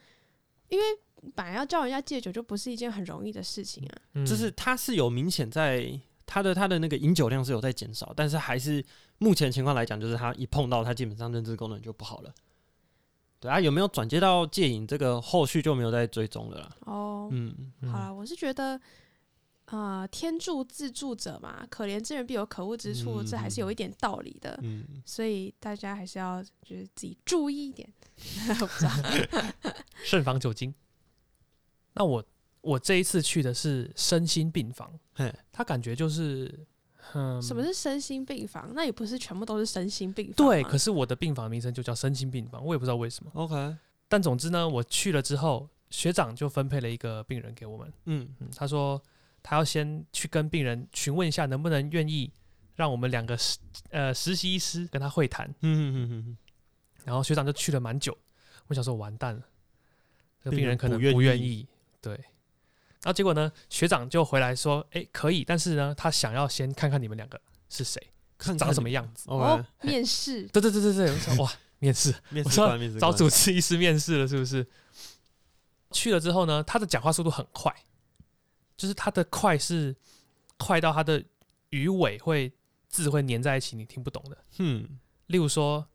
[0.70, 0.86] 因为
[1.34, 3.98] 本来要叫人家戒酒就不是一件很容易的事情啊。
[4.14, 8.86] 嗯就是他是有明显在他的他的那个饮酒量是有在减少，但是还是
[9.18, 12.32] 目前情况来讲，就是他一碰到他基本上认知功能就不好了。
[13.40, 16.76] 对啊，有没有转接到戒瘾这个后续就没有再追踪了啦。
[16.82, 18.80] 哦，嗯，嗯好啦，我是觉得
[19.68, 24.58] 呃，天助自助者嘛，可怜之人必有可恶之处，这还是有一点道理的。
[24.64, 27.88] 嗯，所以大家还是要就是自己注意一点。
[30.06, 30.74] 慎防酒精。
[31.94, 32.24] 那我
[32.62, 34.98] 我这一次去的是身心病房，
[35.52, 36.66] 他感觉就是，
[37.14, 38.72] 嗯，什么是身心病房？
[38.74, 40.36] 那也不是全部都是身心病房。
[40.36, 40.64] 对？
[40.64, 43.32] 可是我的病房名称就叫身心病房，我也不知道为什么。
[43.34, 43.76] OK，
[44.08, 47.92] 但总之呢，我去了之后，学长就分配了一个病人给我们。
[48.06, 49.02] 嗯嗯，他说
[49.42, 52.32] 他要先去跟病人询问一下，能不能愿意
[52.76, 53.58] 让我们两个实
[53.92, 55.48] 呃实习医师跟他会谈。
[55.48, 56.38] 嗯嗯嗯嗯
[57.06, 58.18] 然后学长就去了蛮久，
[58.68, 59.42] 我想说完蛋了，
[60.44, 61.40] 这个病人可能不愿意。
[61.40, 61.68] 愿意，
[62.02, 62.14] 对。
[62.16, 68.02] 然后结果呢，学长就回来说，哎，可以，但是呢，他想要先看看你们两个是谁，
[68.38, 69.30] 看长什么样子。
[69.30, 70.44] 哦，面试。
[70.52, 72.14] 对对对对对，我想哇， 面试。
[72.30, 74.68] 面我说试官，面试找主治医师面试了，是不是？
[75.92, 77.74] 去了之后呢，他的讲话速度很快，
[78.78, 79.94] 就是它的快是
[80.58, 81.24] 快到它的
[81.72, 82.52] 鱼尾会
[82.88, 84.38] 字会粘在一起，你听不懂的。
[84.60, 84.88] 嗯
[85.26, 85.86] 例如说，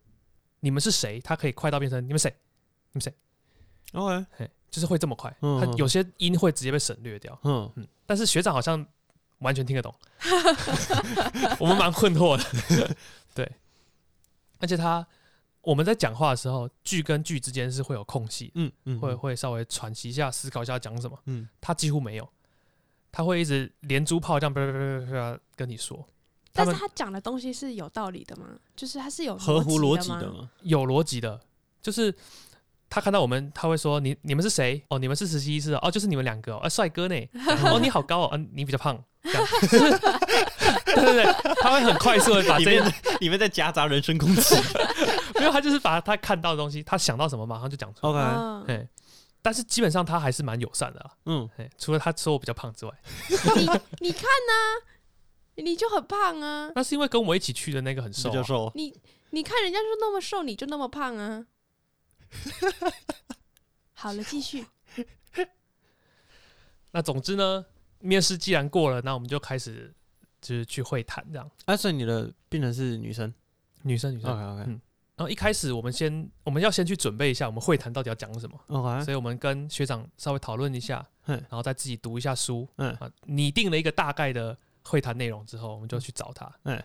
[0.60, 1.18] 你们是谁？
[1.20, 2.28] 他可以快到变成你们谁？
[2.92, 3.14] 你们谁
[3.92, 5.34] ？，OK，嘿，就是会这么快。
[5.40, 7.38] 嗯他有些音会直接被省略掉。
[7.44, 8.84] 嗯嗯，但是学长好像
[9.38, 9.94] 完全听得懂，
[11.58, 12.96] 我们蛮困惑的。
[13.34, 13.50] 对，
[14.58, 15.06] 而且他
[15.62, 21.18] 我们在讲话的时候，句跟句之间是会有空隙，嗯嗯，会会稍微喘息一下，思考一下讲什么。
[21.24, 22.28] 嗯他几乎没有，
[23.12, 26.04] 他会一直连珠炮这样叭叭叭叭叭跟你说。
[26.54, 28.46] 但是他讲的东西是有道理的吗？
[28.74, 30.50] 就是他是有合乎逻辑的吗？
[30.62, 31.40] 有逻辑的，
[31.80, 32.14] 就是
[32.90, 34.82] 他看到我们，他会说你你们是谁？
[34.88, 37.14] 哦，你们是实习医师哦，哦就是你们两个哦，啊帅哥呢？
[37.64, 39.46] 哦，你好高哦，啊，你比较胖，这样，
[40.84, 42.82] 对对对，他会很快速的把这些
[43.20, 44.54] 里面在夹杂人身攻击。
[45.40, 48.10] 没有，他就是把他看到的东西，他想到什么马上就讲出来。
[48.10, 48.88] OK，嗯，哎，
[49.42, 52.94] 但是基本上他还是蛮友善的啦，嗯，哎，除了他说我比较胖之外，
[53.28, 53.66] 你
[54.00, 54.86] 你看呐、
[55.56, 56.70] 你就很胖啊！
[56.76, 58.70] 那是因为跟我一起去的那个很比瘦、啊，较瘦。
[58.76, 58.96] 你
[59.30, 61.44] 你看人家就那么瘦，你就那么胖啊！
[63.92, 64.64] 好了，继续。
[66.92, 67.64] 那总之呢，
[67.98, 69.92] 面试既然过了，那我们就开始
[70.40, 71.50] 就是去会谈这样。
[71.64, 73.32] 啊，所以你的病人是女生
[73.82, 74.80] 女生女生，？OK OK 嗯
[75.22, 82.92] 然后一开始我们先我们要先去准备一下我们会谈到底要讲什么，OK，所以我们跟学长稍微讨论一下，嗯然后再自己读一下书，嗯。
[82.94, 86.52] 啊，拟定了一个大概的会谈内容之后，我们就去找他。
[86.64, 86.82] 嗯。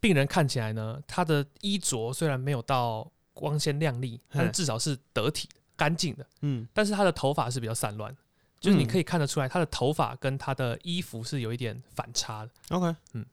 [0.00, 6.26] 病人看起来呢，他的衣着虽然没有到光鲜亮丽，但至少是得体的、干净的。
[6.42, 6.68] 嗯。
[6.74, 8.14] 但是他的头发是比较散乱，
[8.60, 8.86] 就是你嗯。
[8.86, 12.50] 可以看得出来，他的头发跟他的衣服是有一点反差的。
[12.68, 13.24] OK，嗯。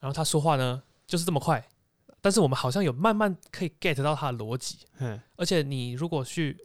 [0.00, 1.64] 然后他说话呢，就是这么快，
[2.20, 4.78] 但是我们好像有慢慢可以 get 到他的逻辑。
[4.98, 6.56] 嗯，而且你如果去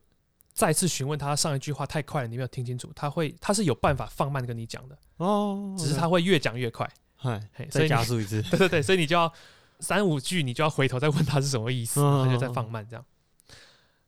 [0.53, 6.89] 再次询问他上一句话太快了，你没有听清楚，他会他是有办法放慢跟你讲的，哦，只是他会越讲越快。
[7.15, 8.41] 嗨嘿，所以你再加速一次。
[8.51, 9.31] 对对对，所以你就要
[9.79, 13.05] 三五句，你就要回头再问他是什么意思，嗯他就再放慢这样。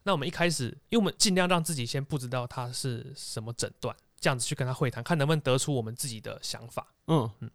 [0.03, 6.86] 那我们一开始，因为我们尽量让自己先不知道他是什么诊断，这样子去跟他会谈，看能不能得出我们自己的想法。
[7.08, 7.49] 嗯嗯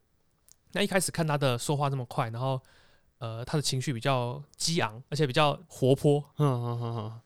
[0.72, 2.61] 那一开始看他的说话这么快，然后
[3.20, 7.20] 呃，他的情绪比较激昂，而且比较活泼，嗯嗯嗯嗯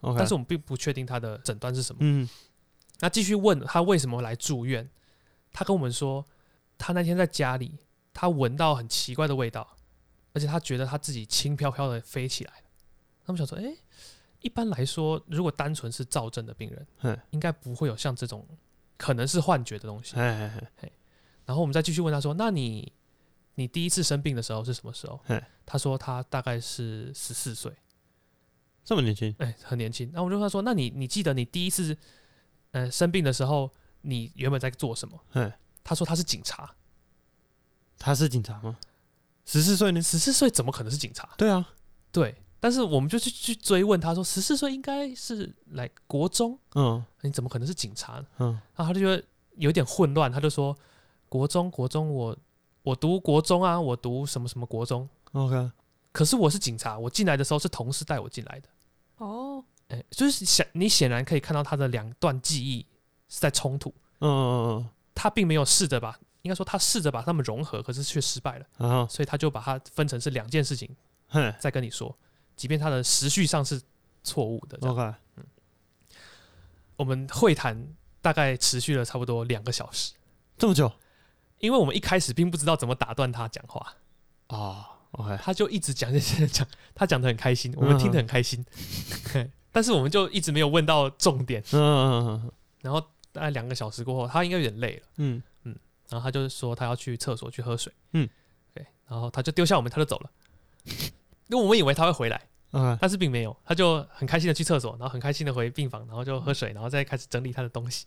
[0.00, 1.98] ，OK，但是我们并不确定他的诊断是什么。
[2.02, 2.28] 嗯
[3.00, 4.88] 那继续问他为什么来住院，
[5.52, 6.24] 他跟我们说，
[6.78, 7.78] 他那天在家里，
[8.12, 9.76] 他闻到很奇怪的味道，
[10.34, 12.64] 而且他觉得他自己轻飘飘的飞起来了。
[13.24, 13.76] 他们想说，诶，
[14.40, 18.46] 一般来说，如果单纯是躁症的病人嘿，应该不会有像这种
[18.98, 20.14] 可能是幻觉的东西。
[20.14, 20.92] 嘿嘿嘿，
[21.46, 22.92] 然后我们再继续问他说，那你
[23.60, 25.38] 你第一次生病的时候是什么时候嘿？
[25.66, 27.70] 他说他大概是十四岁。
[28.82, 30.10] 这么年轻，哎、很年轻。
[30.14, 31.94] 那我就跟他说：“那你你记得你第一次
[32.70, 33.70] 呃生病的时候，
[34.00, 35.52] 你原本在做什么嘿，？”
[35.84, 36.74] 他说他是警察。
[37.98, 38.78] 他是警察吗？
[39.44, 40.00] 十四岁呢？
[40.00, 41.28] 十四岁怎么可能是警察？
[41.36, 41.74] 对啊，
[42.10, 48.26] 对，但是我们就去去追问他说，十四岁应该是来国中，嗯你怎么可能是警察呢？
[48.38, 49.22] 嗯然后他就觉得
[49.56, 50.74] 有点混乱，他就说
[51.28, 52.36] ：“国中，国中，我
[52.82, 55.70] 我读国中啊，我读什么什么国中，，OK，
[56.12, 58.68] 可是我是警察，我进来的时候是同事带我进来的。”
[59.18, 62.86] 哦，哎、就是显你显然可以看到他的两段记忆
[63.28, 63.90] 是在冲突。
[64.20, 70.88] 嗯嗯嗯他并没有试着把，应该说他试着把他们融合，可是却失败了，嗯，然后所以他就把它分成是两件事情
[71.28, 72.16] 哼再跟你说，
[72.56, 73.80] 即便他的时序上是
[74.24, 74.78] 错误的。
[74.88, 75.02] ，OK，
[75.36, 75.44] 嗯。
[76.96, 77.86] 我们会谈
[78.20, 80.12] 大概持续了差不多两个小时，
[80.56, 80.90] 这么久
[81.60, 83.94] 因为我们一开始并不知道怎么打断他讲话，
[84.48, 88.64] 哦，OK，他就一直讲，一直讲，他讲的很开心，我们听得很开心，
[89.32, 92.50] 嘿 但是我们就一直没有问到重点，嗯
[92.82, 93.00] 然后
[93.32, 95.42] 大概两个小时过后，他应该有点累了，嗯。
[95.64, 95.76] 嗯，
[96.08, 98.28] 然后他就说他要去厕所去喝水，嗯，
[98.74, 100.30] 对，然后他就丢下我们，他就走了。
[101.48, 102.40] 因为我们以为他会回来，
[102.72, 108.06] 嗯，但是并没有，他就很开心的去厕所，然后很开心的回病房，然后就喝水，然后再开始整理他的东西。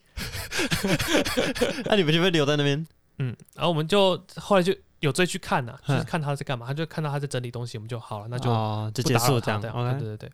[1.85, 2.85] 那你们就会留在那边？
[3.17, 10.31] 嗯，然后我们就后来就有追去看呐、就是嗯看他在干嘛，他就看到他在整理东西，我们就好了，那就哦，就结束这样他对啊对对对对。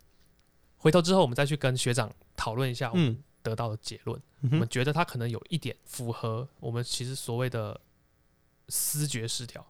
[0.77, 4.17] 回头之后，我们再去跟学长讨论一下我们嗯得到的结论。
[4.41, 7.77] 嗯我们觉得他可能有一点符合我们其实所谓的
[8.69, 9.65] 思觉失调，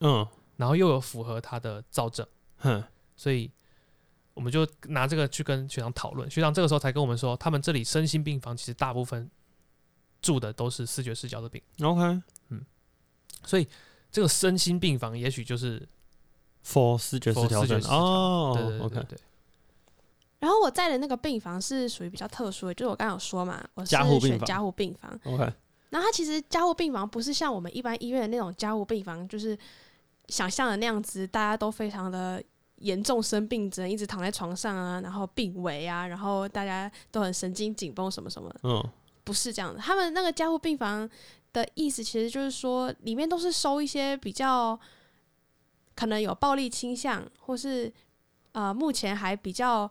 [0.00, 0.24] 嗯
[0.56, 2.24] 然后又有符合他的躁症，
[2.58, 2.82] 哼，
[3.16, 3.50] 所以
[4.34, 6.30] 我们就拿这个去跟学长讨论。
[6.30, 9.28] 学长这个时候才跟我们说，他们这里身心病房其实大部分
[10.22, 12.22] 住的都是视觉失调的病，OK，
[13.44, 13.66] 所以
[14.10, 15.86] 这个身心病房也许就是
[16.64, 19.18] for 视觉失 for 调症视觉失调哦对对对，OK，对对，
[20.40, 24.38] 然后我在的那个病房是属于比较特殊的，就是我刚刚有说嘛，我是加护病房。
[24.38, 25.20] 选加护病房。
[25.24, 25.52] OK，
[25.90, 29.56] 然后它其实加护病房不是像我们一般医院的那种加护病房，就是
[30.28, 32.42] 想象的那样子，大家都非常的
[32.76, 38.84] 严重生病，只能一直躺在床上啊，然后病危啊，然后大家都很神经紧绷什么什么，嗯
[39.26, 39.78] 不是这样的。
[39.78, 41.06] 他们那个加护病房
[41.52, 44.78] 的意思，其实就是说里面都是收一些比较
[45.94, 47.92] 可能有暴力倾向，或是
[48.52, 49.90] 呃目前还比较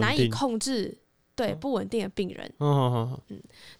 [0.00, 0.98] 难以控制。
[1.36, 3.20] 对嗯不稳定的病人，嗯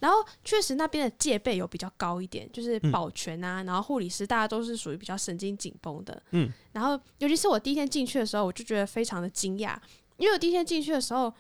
[0.00, 6.20] 然后确实那边的戒备有比较高一点，就是嗯保全啊，然后护理师大家都是属于比较神经紧绷的。
[6.32, 9.78] 嗯，然后尤其是我第一天进去的时候，我就觉得非常的惊讶，
[10.16, 11.32] 因为我第一天进去的时候，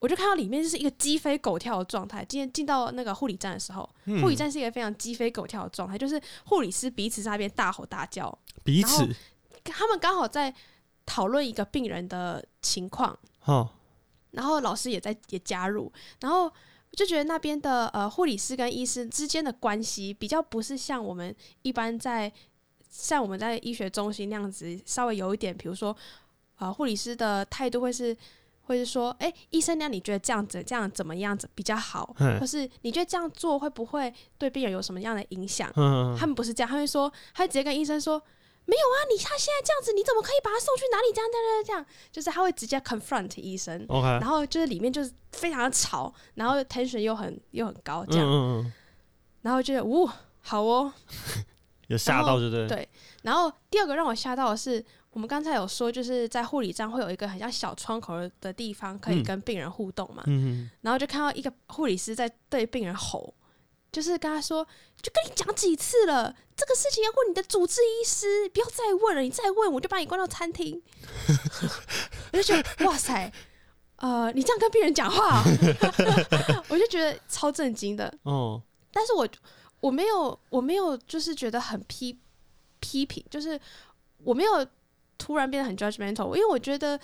[0.00, 2.24] 我就看到里面就是一个鸡飞狗跳的状态。
[2.28, 9.08] 今天进到那个护理站的时候，嗯，护理站是一个非常鸡飞狗跳的状态，就是护理师彼此在那边大吼大叫，彼此，
[9.64, 10.54] 他们刚好在
[11.04, 13.68] 讨论一个病人的情况，哈，
[14.30, 16.52] 然后老师也在也加入，然后
[16.92, 22.32] 就觉得那边的呃护理师跟医师之间的关系比较不是像我们一般在
[22.88, 25.96] 像我们在医学中心那样子，稍微有一点，比如说
[26.58, 28.16] 呃护理师的态度会是
[28.68, 35.72] 会是说，哎、医生那你觉得这样子这样怎么样子比较好，嗯或是你觉得这样做会不会对病人有什么样的影响？
[35.76, 38.22] 嗯他们不是这样，他会说，他会直接跟医生说，
[38.66, 41.12] 没有啊，你他现在这样子，你怎么可以把他送去哪里？
[41.12, 48.72] 这样这样这样，就是他会直接 confront 医生，，OK，然后就是里面就是非常的吵，然后 tension 又很又很高这样，嗯嗯嗯，
[49.42, 50.08] 然后觉得呜
[50.40, 50.92] 好哦，
[51.88, 52.68] 有吓到对不对？
[52.68, 52.88] 对。
[53.22, 63.34] 然后第二个让我吓到的是，我们刚才有说就是在护理站会有一个很像小窗口的地方可以嗯跟病人互动嘛，嗯然后就看到一个护理师在对病人吼，
[63.90, 64.64] 就是跟他说，
[65.00, 70.80] 就跟你讲几次了，这个事情要问你的主治医师，不要再问了，你再问我就把你关到餐厅。
[72.32, 73.32] 我就觉得哇塞，
[73.96, 78.06] 呃，你这样跟病人讲话哦、 我就觉得超震惊的。
[78.24, 79.26] 嗯，哦，但是我
[79.80, 82.16] 我没有我没有就是觉得很批
[82.78, 83.58] 批评，就是
[84.22, 84.66] 我没有
[85.18, 86.98] 突然变得很 judgmental，因为我觉得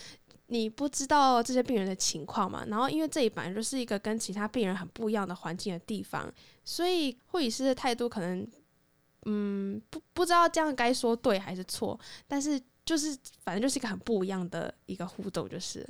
[0.47, 6.33] 你不知道这些病人的情况嘛，然后因为这里本来就是一个跟其他病人很不一样的环境的地方，
[6.65, 8.47] 所以护理师的态度可能
[9.27, 11.99] 嗯不不知道这样该说对还是错，
[12.29, 15.87] 但是就是反正就是一个很不一样的一个互动，就是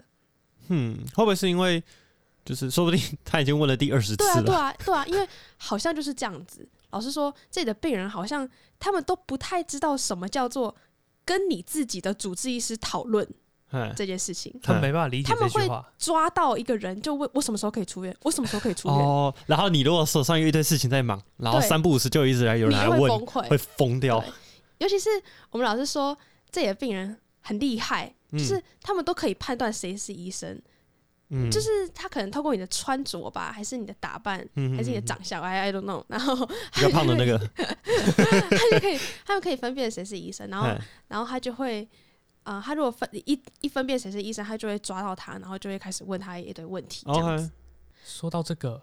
[0.68, 1.82] 嗯，会不会是因为
[2.44, 6.66] 就是说不定他已经问了第二十次对啊，对，啊，对啊，因为好像就是这样子。
[6.90, 10.72] 老实说，这里的病人好像他们都不太知道什么叫做
[11.24, 13.26] 跟你自己的主治医师讨论
[13.70, 14.54] 哎，这件事情。
[14.62, 23.48] 他们没办法理解他们会这句话，抓到一个人就问我什么时候可以出院，我什么时候可以出院，哦，然后你如果手上有一堆事情在忙，然后三不五时就一直来有人来问，崩溃。
[23.48, 24.22] 会疯掉，
[24.78, 25.08] 尤其是
[25.50, 26.16] 我们老师说，
[26.50, 28.38] 这里的病人很厉害，嗯。
[28.38, 30.62] 就是他们都可以判断谁是医生，嗯，
[31.50, 40.80] 就是他可能透过你的穿着吧，还是你的打扮，嗯还是你的长相，I I don't know，然后比较胖的那个， 他就可以，他们可以分辨谁是医生，然后哎。
[41.08, 41.86] 然后他就会，
[42.42, 47.04] 呃，他如果分一一分辨谁是医生，他就会抓到他，然后就会开始问他一堆问题。
[47.06, 47.50] ，OK，
[48.04, 48.82] 说到这个，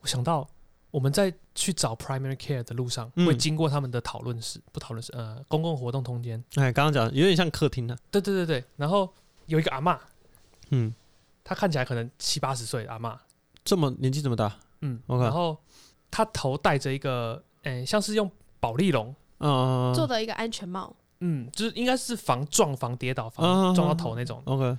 [0.00, 0.48] 我想到
[0.90, 3.26] 我们在去找 primary care 的路上，嗯。
[3.26, 6.42] 会经过他们的讨论室，不讨论室，呃，公共活动空间。
[6.56, 9.08] 哎，刚刚讲有点像客厅呢，对对对对，然后
[9.46, 10.00] 有一个阿妈，
[10.70, 10.92] 嗯，
[11.50, 13.20] 她看起来可能七八十岁阿妈，
[13.64, 15.60] 这么年纪这么大，嗯 OK 然后
[16.08, 24.40] 他头戴着一个，诶、像是用保丽龙，嗯，做的一个安全帽，嗯，就是应该是防撞、防跌倒、嗯防撞到头那种。
[24.44, 24.78] OK，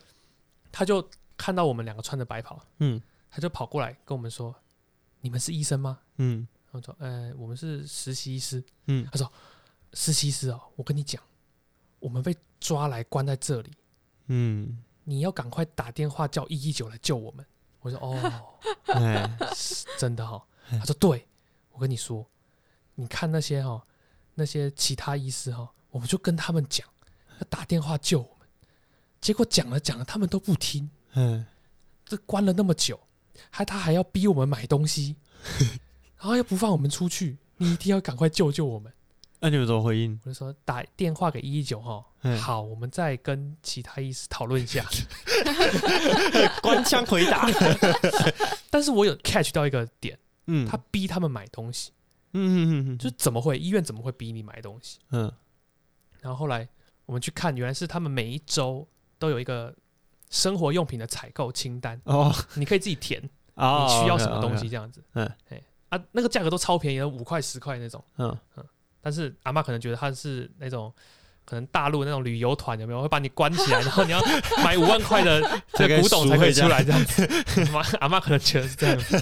[0.72, 1.06] 她就
[1.36, 3.02] 看到我们两个穿着白袍，嗯。
[3.30, 4.56] 她就跑过来跟我们说
[5.20, 6.00] ：“你们是医生吗？
[6.20, 9.06] 嗯？”我说：“呃，我们是实习医师。”嗯。
[9.12, 9.30] 他说
[9.94, 11.22] ：“实习医师哦，我跟你讲，
[12.00, 13.72] 我们被抓来关在这里，
[14.28, 17.46] 嗯，你要赶快打电话叫一一九来救我们。”
[17.82, 18.60] 我说：“哦，
[19.98, 21.28] 真的哈、他说：“对，
[21.72, 22.24] 我跟你说，
[22.94, 23.84] 你看那些哈，
[24.36, 26.88] 那些其他医师哈，我们就跟他们讲，
[27.40, 28.48] 要打电话救我们，
[29.20, 31.44] 结果讲了讲了，他们都不听，嗯，
[32.06, 33.00] 这关了那么久，
[33.50, 35.16] 还他还要逼我们买东西，
[36.18, 38.94] 然后又不放我们出去，你一定要赶快救救我们。”
[39.44, 40.18] 那你们怎么回应？
[40.24, 44.86] 我就说打电话给一一九哈，嗯好，我们再跟其他医师讨论一下。
[46.62, 47.48] 官腔回答。
[48.70, 51.92] 但是我有 catch 到一个点，嗯，他逼他们买东西，
[52.34, 55.00] 嗯嗯嗯，就是怎么会医院怎么会逼你买东西？
[55.10, 55.32] 嗯
[56.22, 56.68] 然后后来
[57.08, 59.76] 我们去看，原来是他们每一周都有一个
[60.30, 63.20] 生活用品的采购清单，哦你可以自己填
[63.56, 65.04] 啊，你需要什么东西这样子。
[65.14, 68.04] 嗯哎啊，那个价格都超便宜的，五块十块那种。
[68.18, 68.38] 嗯
[69.02, 70.94] 但是阿妈可能觉得他是那种。
[71.44, 74.22] 可能大陆那种旅游团有没有会把你关起来， 然后你要
[74.64, 75.42] 买五万块的
[75.74, 77.28] 这个古董才可以出来这样子？
[77.66, 79.20] 阿妈阿妈可能觉得是这样子，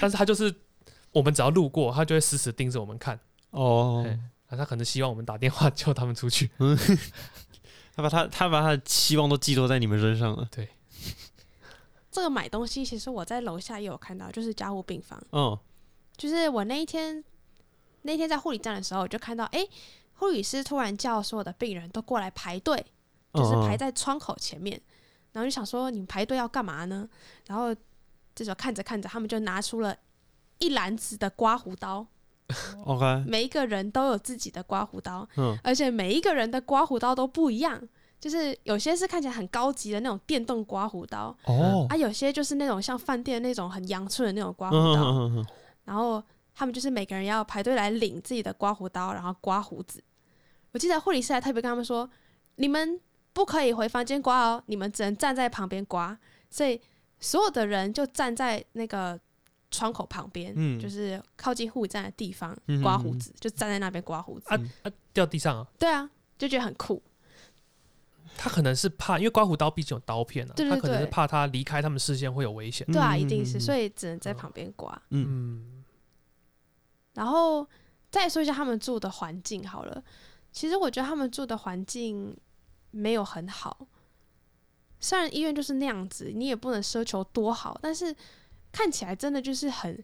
[0.00, 0.54] 但是他就是
[1.10, 3.18] 我们只要路过，他就会死死盯着我们看。
[3.50, 4.10] 哦，嘿
[4.46, 6.48] 啊，他可能希望我们打电话叫他们出去。
[7.94, 10.48] 他把他他把他的期望都寄托在你们身上了。
[10.50, 10.68] 对
[12.10, 15.20] 这个买东西，其实我在楼下也有看到，就是家务病房。
[15.32, 15.58] 嗯
[16.16, 17.22] 就是我那一天
[18.02, 19.66] 那天在护理站的时候，我就看到，哎、
[20.14, 22.84] 护理师突然叫所有的病人都过来排队，
[23.34, 24.80] 就是嗯排在窗口前面，
[25.32, 27.08] 然后就想说，你们排队要干嘛呢？
[27.46, 27.74] 然后
[28.34, 29.96] 这时候看着看着，他们就拿出了
[30.58, 32.06] 一篮子的刮胡刀
[32.84, 37.80] ，OK，每一个人都有自己的刮胡刀，嗯而且每一个人的刮胡刀都不一样。
[38.20, 45.02] 就是有些是看起来很高级的那种电动刮胡刀，哦，啊，有些就是那种像饭店那种很洋春的那种刮嗯胡刀。
[45.12, 45.46] 嗯嗯
[45.84, 46.22] 然后
[46.54, 50.02] 他们就是每个人要排队来领自己的刮胡刀，然后刮胡子。
[50.72, 52.08] 我记得护理师还特别跟他们说
[52.56, 53.00] ：“你们
[53.32, 56.16] 不可以回房间刮哦，你们只能站在旁边刮。”
[56.50, 56.80] 所以
[57.18, 59.18] 所有的人就站在那个
[59.70, 64.46] 窗口旁边，嗯就是靠近护理站的地方嗯刮胡子，就站在那边刮胡子。
[64.48, 65.66] 啊啊，掉地上啊！
[65.78, 66.08] 对啊，
[66.38, 67.02] 就觉得很酷。
[68.36, 72.86] 他可能是怕，因为刮胡刀毕竟有刀片啊，对对他可能是怕他离开他们视线会有危险。
[72.86, 74.90] 对啊，嗯一定是，嗯所以只能在旁边刮。
[75.10, 75.79] 嗯嗯，
[77.14, 77.66] 然后
[78.10, 80.02] 再说一下他们住的环境好了。
[80.52, 82.36] 其实我觉得他们住的环境
[82.90, 83.86] 没有很好，
[84.98, 88.14] 虽然医院就是那样子，你也不能奢求多好，但是
[88.72, 90.02] 看起来真的就是很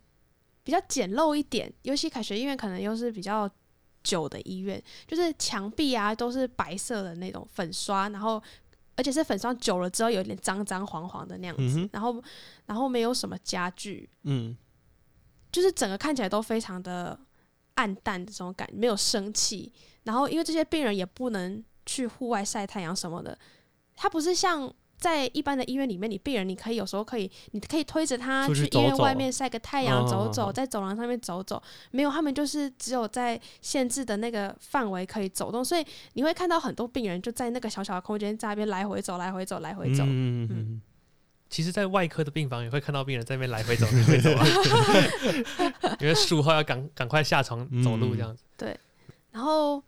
[0.62, 1.72] 比较简陋一点。
[1.82, 3.50] 尤其凯旋医院可能又是比较
[4.04, 8.40] 久的医院，就是墙壁啊都是白色的那种粉刷，然后
[8.94, 12.22] 而且是粉刷久了之后有点脏脏黄黄的那样子，嗯然后
[12.66, 14.56] 然后没有什么家具，嗯
[15.56, 17.18] 就是整个看起来都非常的
[17.76, 19.72] 暗淡的这种感觉，没有生气。
[20.02, 23.38] 然后因为这些病人也不能去户外晒太阳什么的，
[23.94, 31.62] 他不是像在一般的医院里面，你病人你可以有时候可以，你可以推着他去去医院外面晒个太阳，嗯走走，在走廊上面走走。
[31.90, 40.04] 没有，他们就是只有在限制的那个范围可以走动，所以你会看到很多病人就在那个小小的空间在那边来回走，来回走，来回走。
[40.04, 40.82] 嗯嗯嗯
[41.48, 44.44] 其实，在外科的病房也会看到病人在那边来回走， 来回走啊，
[46.00, 48.42] 因为术后要赶赶快下床走路这样子。
[48.56, 48.78] 对
[49.30, 49.82] 然后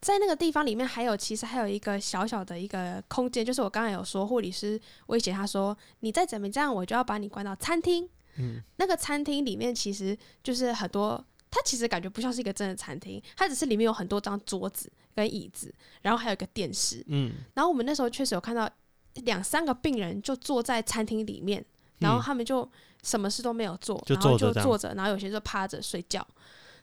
[0.00, 8.08] 在那个地方里面，还有其实还有一个小小的一个空间，就是我刚才有说，护理师威胁他说，你再怎么这样，我就要把你关到餐厅。
[8.38, 17.04] 嗯那个餐厅里面其实就是很多，它其实感觉不像是一个真的餐厅，它只是里面有很多张桌子跟椅子，然后还有一个电视。
[17.08, 18.70] 嗯然后我们那时候确实有看到
[19.14, 21.64] 两三个病人就坐在餐厅里面，
[21.98, 22.68] 然后他们就
[23.02, 26.26] 什么事都没有做，然后就坐着，然后有些就趴着睡觉。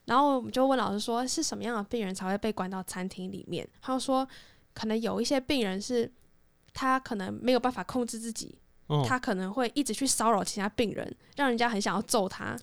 [0.05, 3.67] 然后我们就问老师说，是什么样的病人才会被关到餐厅里面？
[3.81, 4.27] 他就说，
[4.73, 6.09] 可能有一些病人是
[6.73, 12.55] 他可能没有办法控制自己，哦，他可能会一直去骚扰其他病人，让人家很想要揍他，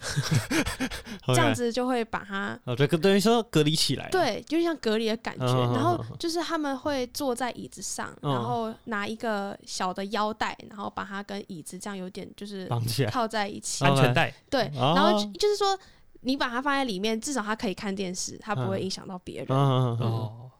[1.29, 4.11] 这样子就会把他哦，这个等于说隔离起来了。
[4.11, 5.47] 对，就像隔离的感觉。
[5.73, 13.11] 然后就是他们会坐在椅子上，嗯然后拿一个小的腰带，然后把它跟椅子这样有点就是绑起来。
[13.11, 13.85] 套在一起。
[13.85, 15.79] 安全带，对，哦然后就就是说
[16.23, 19.57] 你把它放在里面，至少他可以看电视，他不会嗯影响到别人。
[19.57, 20.51] 哦嗯嗯哦，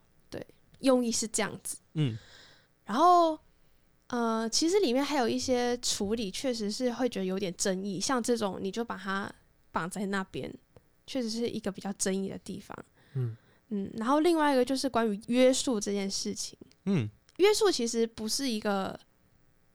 [0.81, 1.79] 用意是这样子。
[1.95, 2.19] 嗯
[2.85, 3.39] 然后。
[4.15, 7.99] 呃，其实里面还有一些处理，确实是会觉得有点争议。
[7.99, 9.29] 像这种，你就把它
[9.73, 10.49] 绑在那边，
[11.05, 12.77] 确实是一个比较争议的地方。
[13.15, 13.37] 嗯
[13.71, 16.57] 嗯，然后另外一个就是关于约束这件事情。
[16.85, 18.97] 嗯约束其实不是一个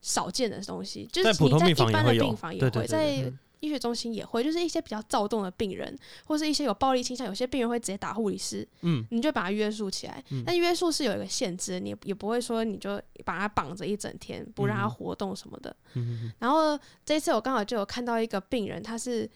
[0.01, 10.23] 少见的东西，就在普通病是你在一房也病房也会，在嗯医学中心也会，就是一些比较躁动的病人，或是一些有暴力倾向，有些病人会直接打护理师，嗯你就把他约束起来。
[10.31, 15.75] 嗯但约束是有一个限制，你也也不会说你就把他绑着一整天，不让他嗯活动什么的。
[15.95, 19.29] 嗯然后这一次我刚好就有看到一个病人，他是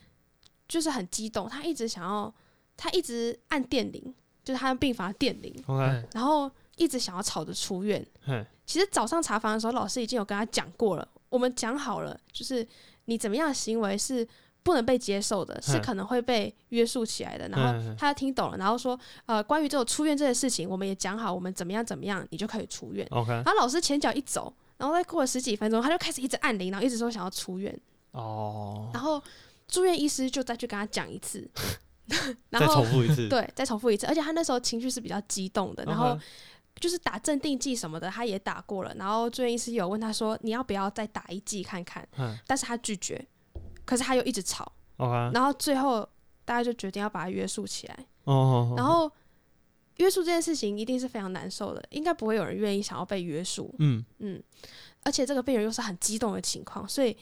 [0.68, 2.34] 就是很激动，他一直想要，
[2.78, 4.14] 他一直按电铃，
[4.44, 8.06] 就是他的病房的电铃，OK，哎然后一直想要吵着出院。
[8.26, 12.66] 嘿，其实早上查房的时候，老师已经有跟他讲过了，我们讲好了，就是
[13.06, 14.28] 你怎么样的行为是
[14.64, 17.48] 不能被接受的，是嗯可能会被约束起来的。
[17.50, 23.06] 然后嗯他听懂了，然后说，呃，关于这种出院这件事情，我们也讲好，我们怎么样怎么样，你就可以出院。
[23.12, 27.78] OK，然后老师前脚一走，然后再过了十几分钟，他就开始一直按铃，然后一直说想要出院，
[28.12, 29.22] 哦，然后
[29.68, 31.46] 住院医师就再去跟他讲一次，
[32.50, 36.18] 然再后重复一次，对，再重复一次，而且他那时候情绪是比较激动的，然后
[36.84, 42.38] 就是打镇定剂什么的，他也打过了，然后住院医师有问他说你要不要再打一剂看看，嗯。
[42.46, 43.26] 但是他拒绝，
[43.86, 44.70] 可是他又一直吵
[45.32, 46.06] 然后最后
[46.44, 49.10] 大家就决定要把他约束起来，哦，然后
[49.96, 54.44] 约束这件事情一定是非常难受的，应该不会有人愿意想要被约束，嗯，嗯，
[55.04, 57.16] 而且这个病人又是很激动的情况，所以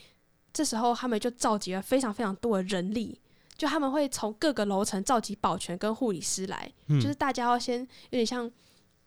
[0.51, 3.21] 这时候他们就召集了非常非常多的人力，
[3.55, 6.99] 就他们会从各个楼层召集保全跟护理师来，嗯。
[6.99, 8.51] 就是大家要先有点像，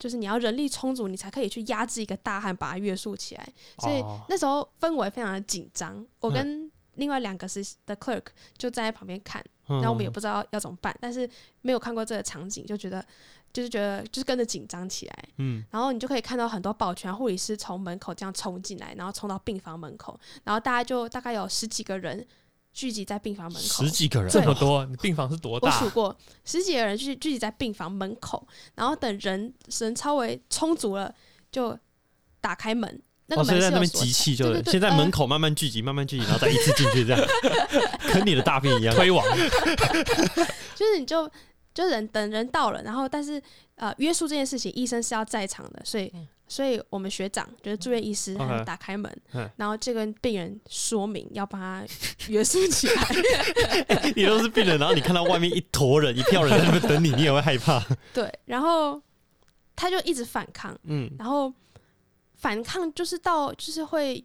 [0.04, 3.48] 就是你要人力充足，你才可以去压制一个大汉，把他约束起来。
[3.78, 8.26] 所以哦那时候氛围非常的紧张，我嗯跟另外两个是的 clerk
[8.58, 11.26] 就站在旁边看，然然后我们也不知道要怎么办，但是
[11.62, 13.02] 没有看过这个场景，就觉得
[13.50, 15.24] 就是觉得就是跟着紧张起来。
[15.38, 22.26] 嗯，然后你就可以看到很多保全、护理师从门口这样冲进来，然后冲到病房门口，然后大家就大概有十几个人
[22.74, 23.90] 聚集在病房门口十。
[23.90, 25.78] 几个人，这么多，你病房是多大我大？
[25.78, 26.14] 数过
[26.44, 31.14] 十几个人聚聚集在病房门口，然后等人人稍微充足了，
[31.50, 31.78] 就
[32.40, 33.00] 打开门。
[33.26, 37.26] 那个哦，所门以在那边集气，就先在呃门口慢慢聚集，慢慢聚集，然后再一次进去，这样
[38.12, 38.92] 跟你的大便一样。
[38.96, 39.24] 推网，
[40.74, 41.30] 就是你就
[41.72, 43.42] 就人等人到了，然后但是
[43.76, 46.12] 呃约束这件事情，医生是要在场的，所以、
[46.54, 51.84] 所以我们学长就是住院医师，他 OK 就打开门嗯然后就跟病人说明要帮他
[52.28, 53.08] 约束起来。
[54.14, 57.84] 你都是病人，然后你看到外面一坨人、一票人在那边等你，你也会害怕。
[58.14, 59.02] 对，然后
[59.74, 61.52] 他就一直反抗，嗯，然后
[62.36, 64.24] 反抗就是到就是会。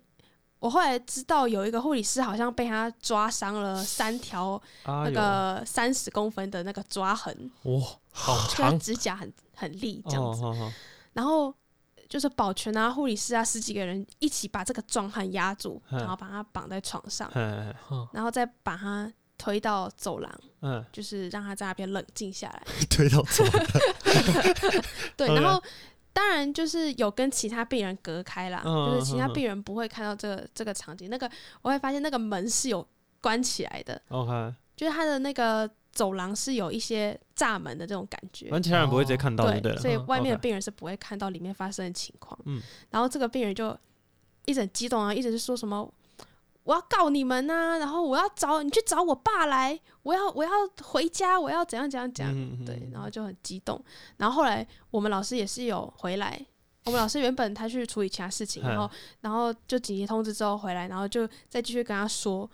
[0.60, 10.44] 我后来知道有一个护理师好像被他抓伤了三条啊那个三十公分的那个抓痕，哇，好就是长，指甲很很利这样子。
[10.44, 10.74] 哦哦哦
[11.14, 11.56] 然后
[12.10, 17.32] 就是保全啊、护理师啊十几个人一起把这个壮汉压住，嗯然后把他绑在床上，
[18.12, 22.64] 然后再把他推到走廊，嗯，就是让他在那边冷静下来。
[22.90, 23.44] 推到走。
[25.16, 25.62] 对，然后
[26.12, 31.10] 当然就是有跟其他病人隔开啦，嗯就是其他病人不会看到这个这个场景。
[31.10, 31.30] 那个
[31.62, 32.86] 我会发现那个门是有
[33.22, 35.70] 关起来的，OK，就是他的那个
[36.00, 39.76] 走廊是有一些栅门的这种感觉其他人不会直接看到，就对。
[39.76, 42.40] 所以嗯外面的病人是不会看到里面发生的情况。
[42.46, 43.78] 嗯然后这个病人就
[44.46, 45.94] 一直很激动啊，一直是说什么
[46.64, 50.50] 我要告你们呐、然后我要找你去找我爸来，我要我要
[50.82, 52.34] 回家，我要怎样怎样怎样。
[52.34, 53.84] 嗯嗯嗯对，然后就很激动。
[54.16, 56.40] 然后后来我们老师也是有回来，
[56.86, 58.90] 我们老师原本他去处理其他事情，然后
[59.20, 62.50] 然后就紧急通知之后回来，然后就再继续跟他说，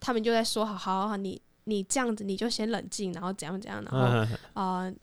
[0.00, 4.94] 他们就在说，好好好，你你这样子你就先冷静，然后怎样怎样，然后嗯呃。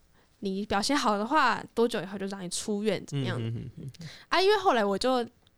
[0.41, 3.05] 你表现好的话，多久以后就让你出院？
[3.05, 3.38] 怎么样？
[4.30, 5.16] 啊，因为后来我就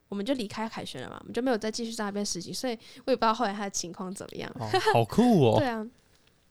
[0.09, 2.73] 我们就离开凯旋了嘛，我们就没有再继续在那边实习，所以
[3.05, 4.51] 我也不知道后来他的情况怎么样。
[4.59, 5.85] 哦，好酷哦 对，啊，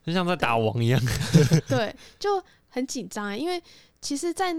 [0.07, 1.01] 就像在打王一样。
[1.67, 3.61] 对，就很紧张欸，因为
[4.01, 4.55] 其实，在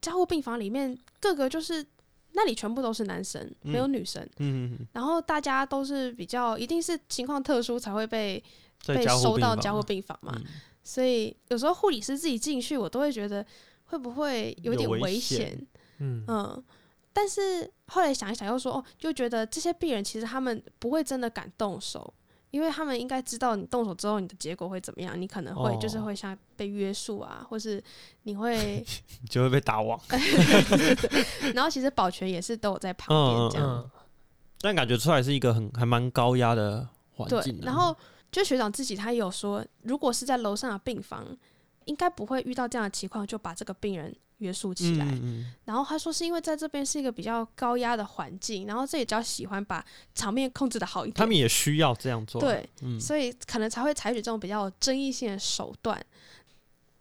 [0.00, 1.84] 加护病房里面，各个就是
[2.30, 8.40] 那里全部都是男生，没有嗯女生，嗯，嗯嗯然后大家都是比较，一定是情况特殊才会被
[8.86, 10.44] 被收到加护病房嘛，嗯
[10.82, 13.44] 所以有时候护理师自己进去，我都会觉得
[13.86, 15.66] 会不会有点危险险。
[15.98, 16.64] 嗯，嗯，
[17.12, 22.14] 但是后来想一想，又说哦，就觉得这些病人其实他们不会真的敢动手，
[22.52, 27.82] 因为他们应该知道你动手之后你的结果会怎么样，你可能会就是哦会像被约束啊，或是
[28.22, 28.84] 你会，
[29.22, 30.00] 你就会被打网。
[31.52, 33.90] 然后其实保全也是都有在旁嗯边这样，嗯，
[34.60, 37.96] 但感觉出来是一个很还蛮高压的环境啊。，然后
[38.36, 41.26] 就学长自己他也有说，如果是在楼上的病房，
[41.86, 45.06] 应该不会遇到这样的情况，就把这个病人约束起来。
[45.06, 49.82] 嗯嗯然后他说是因为在这边是一个比较高压的环境，然后这也比较喜欢把
[50.14, 51.14] 场面控制的好一点。
[51.14, 55.98] 他们也需要这样做。，对，嗯所以可能才会采取这种比较有争议性的手段。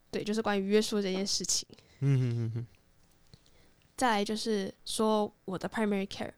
[0.10, 1.68] 对，就是关于约束这件事情。
[2.00, 2.68] 嗯嗯嗯嗯
[3.98, 6.32] 再来就是说我的 primary care，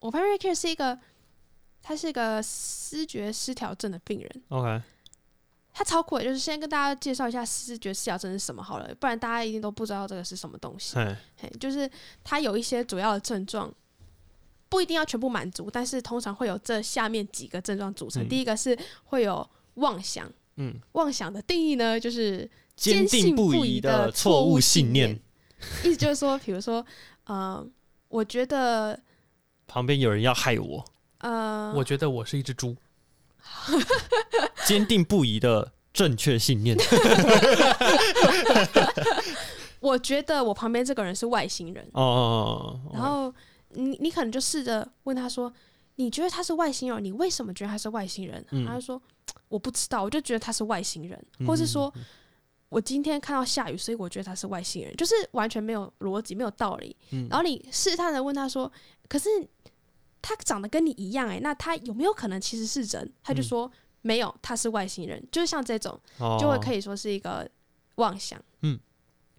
[0.00, 0.98] 我 primary care 是一个，
[1.82, 4.80] 他是一个视觉失调症的病人，，OK，
[5.74, 10.96] 他超酷的，就是先跟大家介绍一下视觉失调症是什么好了，不然大家一定都不知道这个是什么东西。
[10.96, 11.90] 哎，嘿，就是
[12.22, 13.72] 他有一些主要的症状，
[14.68, 18.22] 不一定要全部满足，但是通常会有这下面几个症状组成。
[18.22, 25.20] 嗯第一个是会有妄想，嗯，妄想的定义呢，就是坚定信不移疑的的错误信信念。
[25.84, 26.84] 意思就是说，比如说，
[27.24, 27.66] 呃，
[28.08, 28.98] 我觉得，
[29.66, 30.84] 旁边有人要害我，
[31.22, 32.76] 呃，我觉得我是一只猪，
[34.66, 36.76] 坚定不移的正确信念。
[39.80, 43.34] 我觉得我旁边这个人是外星人，哦然后
[43.70, 45.52] 你你可能就试着问他说
[45.96, 47.02] ：“你觉得他是外星人？
[47.02, 48.64] 你为什么觉得他是外星人？”嗯。
[48.64, 49.00] 他就说
[49.48, 51.92] ：“我不知道，我就觉得他是外星人，嗯或是说
[52.68, 56.96] 我今天看到下雨，所以我觉得他是外星人，就是完全没有逻辑，没有道理。
[57.10, 57.26] 嗯。
[57.28, 58.70] 然后你试探的问他说
[59.08, 59.28] ：“可是
[60.22, 67.46] 他长得跟你一样、欸，那他有没有可能其实是人？”他就嗯说：“没有，他是外星人。”就是像这种，哦就会可以说是一个
[67.96, 68.40] 妄想。
[68.60, 68.78] 嗯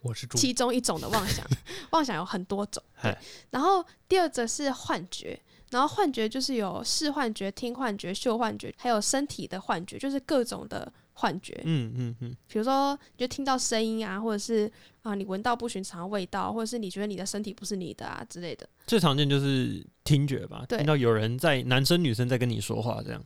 [0.02, 1.48] 我是，其中一种的妄想，
[1.92, 2.84] 妄想有很多种。
[3.02, 3.18] 对，
[3.52, 11.60] 然后第二则是幻觉，然后幻觉就是有视幻觉、听幻觉、嗅幻觉，还有身体的幻觉，就是各种的幻觉。
[11.64, 18.68] 嗯嗯嗯，比如说，你就听到声音啊，或者是啊，你闻到不寻常的味道，或者是你觉得你的身体不是你的啊之类的。
[18.86, 23.24] 最常见就是听觉吧，听到有人在男生女生在跟你说话这样。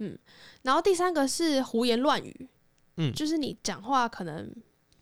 [0.00, 0.16] 嗯
[0.62, 2.48] 然后第三个是胡言乱语，
[2.98, 4.48] 嗯就是你讲话可能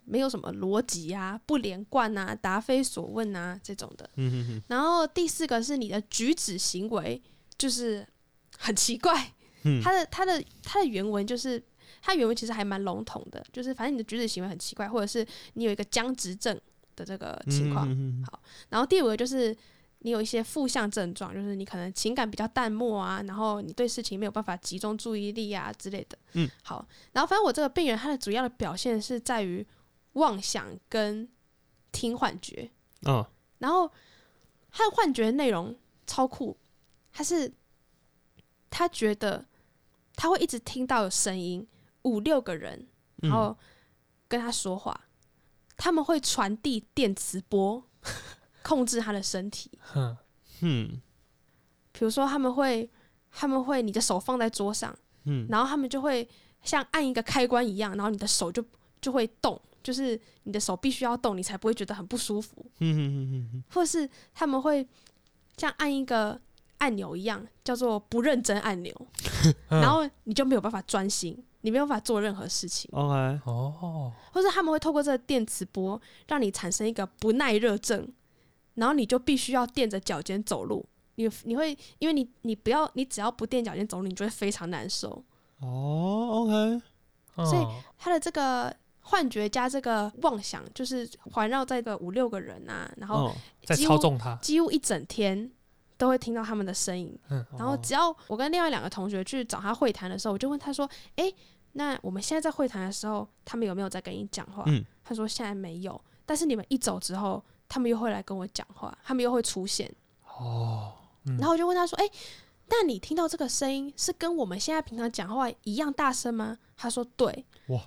[0.05, 4.09] 没有什么逻辑啊、不连贯啊、答非所问啊这种的。
[4.17, 7.21] 嗯哼哼，然后第四个是你的举止行为
[7.59, 8.07] 就是
[8.57, 9.33] 很奇怪，
[9.65, 11.63] 嗯它的他的他的原文就是
[12.07, 16.57] 它原文其实还蛮笼统的，就是反正你的举止行为很奇怪，或者是你有一个僵直症
[16.95, 17.85] 的这个情况。
[17.91, 19.55] 嗯好然后第五个就是
[19.99, 26.17] 你有一些负向症状，就是你可能情感比较淡漠啊，然后你对事情没有办法集中注意力啊之类的。
[26.35, 29.67] 嗯，好，然后反正我这个病人他的主要的表现是在于
[30.13, 31.29] 妄想跟
[31.91, 32.71] 听幻觉。
[33.03, 33.27] 嗯
[33.59, 33.91] 然后
[34.71, 35.75] 他的幻觉内容
[36.07, 36.57] 超酷，
[37.11, 37.53] 他是
[38.71, 39.45] 他觉得
[40.15, 41.67] 他会一直听到有声音，
[42.07, 42.87] 五六个人，
[43.23, 43.29] 嗯。
[43.29, 43.57] 然后
[44.29, 44.99] 跟他说话，
[45.77, 47.85] 他们会传递电磁波，
[48.63, 49.71] 控制他的身体。
[51.93, 52.91] 比如说，他们会
[53.31, 55.47] 他们会你的手放在桌上，嗯。
[55.49, 56.29] 然后他们就会
[56.63, 58.65] 像按一个开关一样，然后你的手就
[59.01, 62.65] 就会动，就是你的手必须要动，你才不会觉得很不舒服。
[62.81, 63.65] 嗯嗯嗯嗯。
[63.71, 64.87] 或是他们会
[65.57, 66.41] 像按一个
[66.79, 68.95] 按钮一样，叫做不认真按钮，
[69.71, 69.81] 嗯。
[69.81, 72.89] 然后你就没有办法专心，你没有办法做任何事情。
[72.93, 78.09] ，OK，哦，或者他们会透过这个电磁波，让你产生一个不耐热症，
[78.75, 80.87] 然后你就必须要垫着脚尖走路。
[81.17, 85.25] 你你会因为你你不要你只要不垫脚尖走路，你就会非常难受。
[85.59, 86.83] 哦，OK，
[87.51, 93.33] 所以哦他的这个幻觉加这个妄想，就是环绕在个五六个人啊，然后哦，
[93.65, 95.51] 在几乎操纵他，几乎一整天
[95.97, 97.19] 都会听到他们的声音。
[97.31, 100.87] 嗯，然后只要我跟另外两个同学去找他会谈的时候，我就问他说
[101.17, 101.35] ：“诶，
[101.77, 109.93] 那我们现在在会谈的时候，他们有没有在跟你讲话？”嗯他说：“现在没有，但是你们一走之后，他们又会来跟我讲话，他们又会出现。
[110.39, 112.11] 哦，嗯然后我就问他说：‘哎，
[112.69, 117.81] 那你听到这个声音是跟我们现在平常讲话一样大声吗？’他说：‘对。’哇！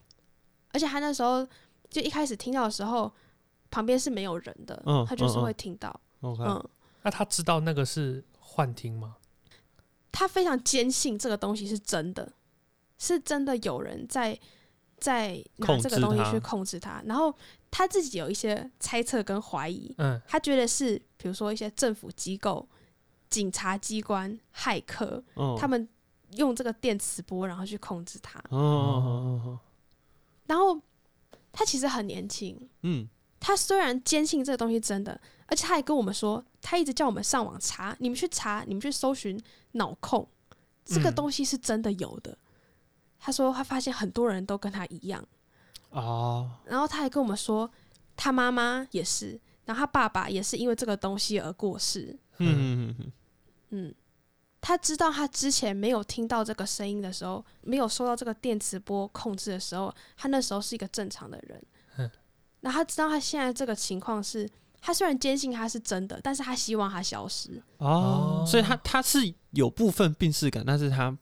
[0.72, 1.46] 而且他那时候
[1.90, 3.12] 就一开始听到的时候，
[3.72, 6.00] 旁边是没有人的，嗯他就是会听到。
[6.22, 6.70] 嗯，
[7.02, 9.16] 那他知道那个是幻听吗？
[10.12, 12.32] 他非常坚信这个东西是真的，
[13.00, 14.38] 是真的有人在
[15.00, 17.34] 在拿这个东西去控制他，然后
[17.72, 22.68] 他自己有一些猜测跟怀疑，嗯，他觉得是比如说一些政府机构、
[23.30, 25.88] 警察机关、骇客，哦，他们
[26.36, 29.58] 用这个电磁波然后去控制他，哦。
[30.46, 30.80] 然后
[31.52, 33.08] 他其实很年轻，嗯。
[33.42, 39.42] 他虽然坚信这个东西真的，而且他还跟我们说，他一直叫我们上网查，你们去查，你们去搜寻
[39.72, 40.28] 脑控，
[40.84, 41.16] 这个嗯。
[41.16, 42.38] 东西是真的有的。
[43.20, 45.24] 他说他发现很多人都跟他一样，
[45.92, 47.70] 啊，然后他还跟我们说，
[48.16, 52.18] 他妈妈也是，然后他爸爸也是因为这个东西而过世。
[52.38, 52.48] 嗯
[52.90, 53.12] 嗯嗯
[53.72, 53.96] 嗯，
[54.62, 61.62] 他知道他之前没有听到这个声音的时候，没有受到这个电磁波控制的时候，他那时候是一个正常的人
[61.98, 62.10] 嗯。
[62.62, 64.50] 那他知道他现在这个情况是，
[64.82, 67.62] 他虽然坚信他是真的，但是他希望他消失。
[67.78, 71.18] 哦，所以他他是有部分病逝感，但是他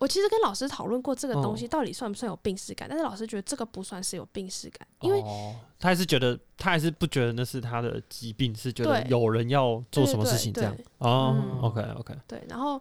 [0.00, 10.86] 我其实跟老师讨论过这个东西哦到底算不算有病耻感，但是老师觉得这个不算是有病耻感，因为哦他还是觉得他还是不觉得那是他的疾病，是觉得有人要做什么事情这样对对。
[10.98, 12.80] 哦嗯，OK OK，对，然后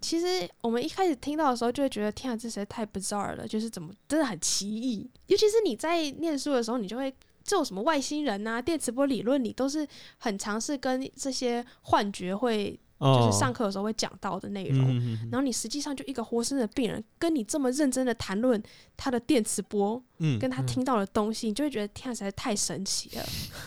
[0.00, 5.08] 其实我们一开始听到的时候，就会觉得天啊，这实在太 bizarre 了，就是怎么真的很奇异。
[5.28, 7.10] 尤其是你在念书的时候，你就会
[7.44, 9.86] 这种什么外星人啊、电磁波理论，你都是
[10.18, 14.86] 很尝试跟这些幻觉会哦就是上课的时候会讲到的内容。
[15.30, 18.62] 然后你实际上就一个活生生的病人，跟你这么认真的谈论
[18.96, 23.24] 他的电磁波，嗯，跟他听到的东西，你就会觉得天啊，实在太神奇了。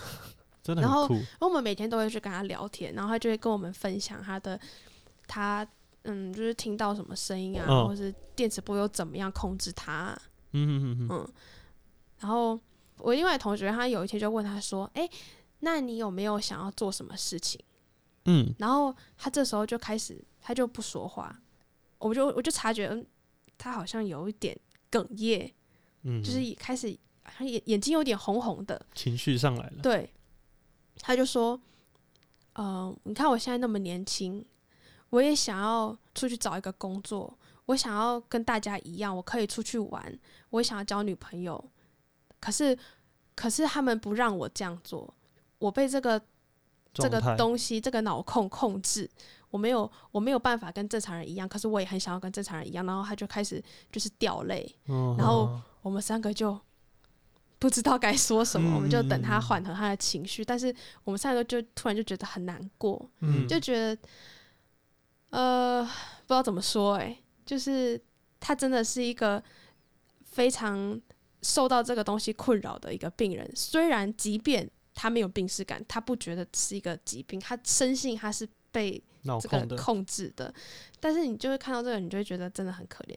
[0.62, 1.08] 真的然后
[1.40, 4.58] 我们每天都会去跟他聊天，然后他就会跟我们分享他的
[5.26, 5.66] 他
[6.02, 10.22] 嗯，就是听到什么声音啊，嗯或是电磁波又怎么样控制他啊、
[10.52, 11.28] 嗯嗯嗯嗯，
[12.20, 12.58] 然后
[12.98, 15.08] 我另外同学他有一天就问他说：“哎、
[15.60, 17.60] 那你有没有想要做什么事情？”
[18.28, 18.54] 嗯。
[18.58, 21.36] 然后他这时候就开始，他就不说话，
[21.98, 23.04] 我就我就察觉，嗯，
[23.56, 24.58] 他好像有一点
[24.90, 25.52] 哽咽，
[26.02, 29.82] 嗯，就是也开始好像眼眼睛有点红红的，情绪上来了。
[29.82, 30.12] 对，
[31.00, 31.60] 他就说，
[32.54, 34.44] 呃，你看我现在那么年轻，
[35.10, 40.18] 我也想要出去找一个工作，我想要跟大家一样，我可以出去玩，
[40.50, 41.62] 我也想要交女朋友，
[42.40, 42.78] 可是
[43.34, 45.14] 可是他们不让我这样做，
[45.58, 46.20] 我被这个
[46.98, 49.08] 这个东西这个脑控控制。
[49.50, 52.84] 我没有，我没有办法跟正常人一样，可是我也很想要跟正常人一样。
[52.84, 56.58] 然后他就开始就是掉泪，嗯然后哦我们三个就
[57.58, 60.44] 不知道该说什么，嗯我们就等他缓和他的情绪。
[60.44, 63.98] 但是我们三个就突然就觉得很难过，嗯就觉得
[65.30, 67.98] 呃不知道怎么说、欸，就是
[68.38, 69.42] 他真的是一个
[70.24, 71.00] 非常
[71.40, 73.50] 受到这个东西困扰的一个病人。
[73.56, 79.00] 虽然即便他没有病耻感，他不觉得是一个疾病，他深信他是被
[79.40, 80.52] 这个控制的，
[80.98, 83.16] 但是你就会看到这个，你就会觉得真的很可怜。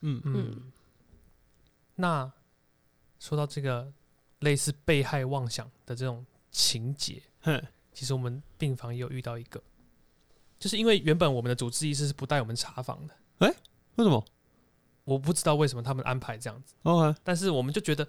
[0.00, 0.72] 嗯嗯，
[1.94, 2.30] 那
[3.20, 3.92] 说到这个
[4.40, 7.62] 类似被害妄想的这种情节，哼，
[7.92, 9.62] 其实我们病房也有遇到一个，
[10.58, 14.24] 就是因为原本我们的主治医师是不带我们查房的，为什么？
[15.04, 18.06] 我不知道为什么他们安排这样子，？OK，但是我们就觉得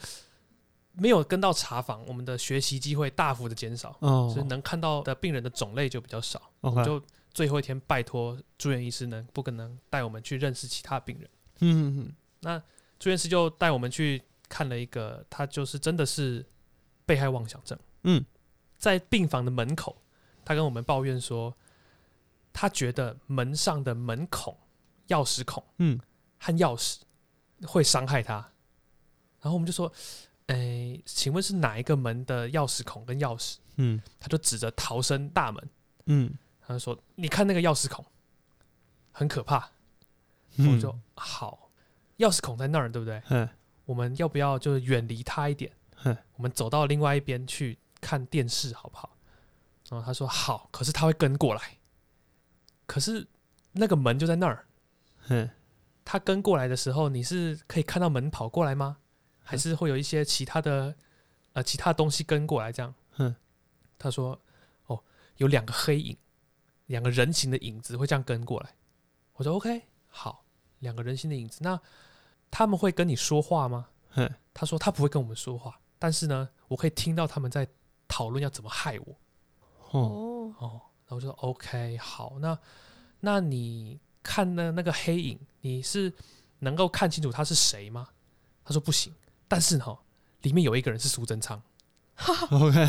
[0.94, 7.02] 没有跟到查房，我们的学习机会大幅的减少，哦所以能看到的病人的种类就比较少，我们就
[7.34, 11.30] 最后一天拜托住院医师能不可能带我们去认识其他病人。
[11.60, 12.14] 嗯嗯
[12.44, 12.62] 嗯，
[13.00, 16.46] 住院师就带我们去看了一个，他就是真的是
[17.06, 17.78] 被害妄想症。
[18.04, 18.26] 嗯，
[18.78, 20.02] 在病房的门口，
[20.44, 21.56] 他跟我们抱怨说，
[22.52, 24.58] 他觉得门上的门孔、
[25.08, 26.00] 钥匙孔嗯
[26.40, 26.98] 和钥匙
[27.66, 28.34] 会伤害他。
[29.40, 29.92] 然后我们就说，
[30.52, 33.58] 诶，请问是哪一个门的钥匙孔跟钥匙？
[33.78, 35.70] 嗯他就指着逃生大门，
[36.06, 38.06] 嗯他就说：“你看那个钥匙孔，
[39.12, 39.70] 很可怕。”
[40.58, 41.72] 嗯，我就好，
[42.18, 43.22] 钥匙孔在那儿，对不对？
[43.30, 43.48] 嗯
[43.86, 45.72] 我们要不要就远离他一点
[46.04, 46.16] 嗯？
[46.36, 49.18] 我们走到另外一边去看电视，好不好？
[49.90, 51.78] 然后他说好，可是他会跟过来。
[52.86, 53.26] 可是
[53.72, 54.66] 那个门就在那儿，
[55.30, 55.50] 嗯
[56.04, 58.98] 他跟过来的时候，你是可以看到门跑过来吗？
[59.52, 60.96] 还是会有一些其他的
[61.52, 62.96] 呃其他东西跟过来这样？
[63.12, 63.36] 哼
[64.00, 64.42] 他说
[64.86, 65.04] 哦，
[65.36, 66.18] 有两个黑影，
[66.86, 68.74] 两个人形的影子会这样跟过来。
[69.34, 70.46] 我说 OK，好，
[70.80, 71.78] 两个人形的影子，那
[72.50, 73.90] 他们会跟你说话吗？
[74.12, 77.68] 哼他说他不会跟我们说话，但是呢，我可以听到他们在
[78.08, 79.18] 讨论要怎么害我。
[79.90, 82.58] 哦，哦，哦，然后我就说 OK，好，那
[83.20, 86.14] 那你看的那个黑影，你是
[86.60, 88.08] 能够看清楚他是谁吗？
[88.64, 89.14] 他说不行，
[89.52, 90.00] 但是哈、
[90.44, 91.62] 里面有一个人是苏贞昌。
[92.52, 92.88] OK，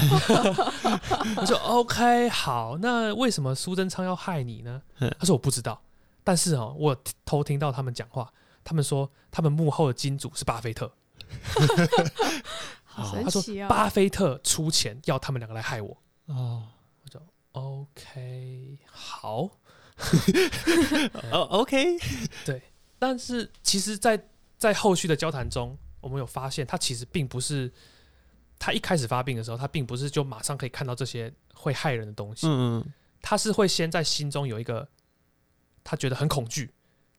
[1.37, 5.13] 我说 OK，好，那为什么苏贞昌要害你呢嗯？
[5.19, 5.83] 他说我不知道，
[6.23, 8.33] 但是哦，我偷听到他们讲话，
[8.63, 10.93] 他们说他们幕后的金主是巴菲特，
[12.85, 13.69] 好好他说神奇哦！
[13.69, 15.97] 巴菲特出钱要他们两个来害我。
[16.27, 16.69] 哦
[17.51, 19.51] ，OK，好，
[21.33, 21.99] 哦，OK，
[22.45, 22.63] 对
[23.01, 27.73] 但是其实在，在后续的交谈中，我们有发现，他其实并不是
[28.59, 32.93] 他一开始发病的时候，他并不是就马上可以看到这些会害人的东西，嗯嗯
[33.23, 34.87] 他是会先在心中有一个
[35.83, 36.71] 他觉得很恐惧，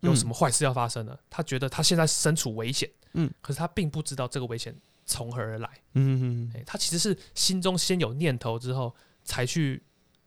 [0.01, 4.75] 有什么坏事要发生了，他觉得他现在身处危险，嗯，可是他并不知道这个危险
[5.05, 9.81] 从何而来，嗯嗯哎、他其实是心中先有念头之后，才去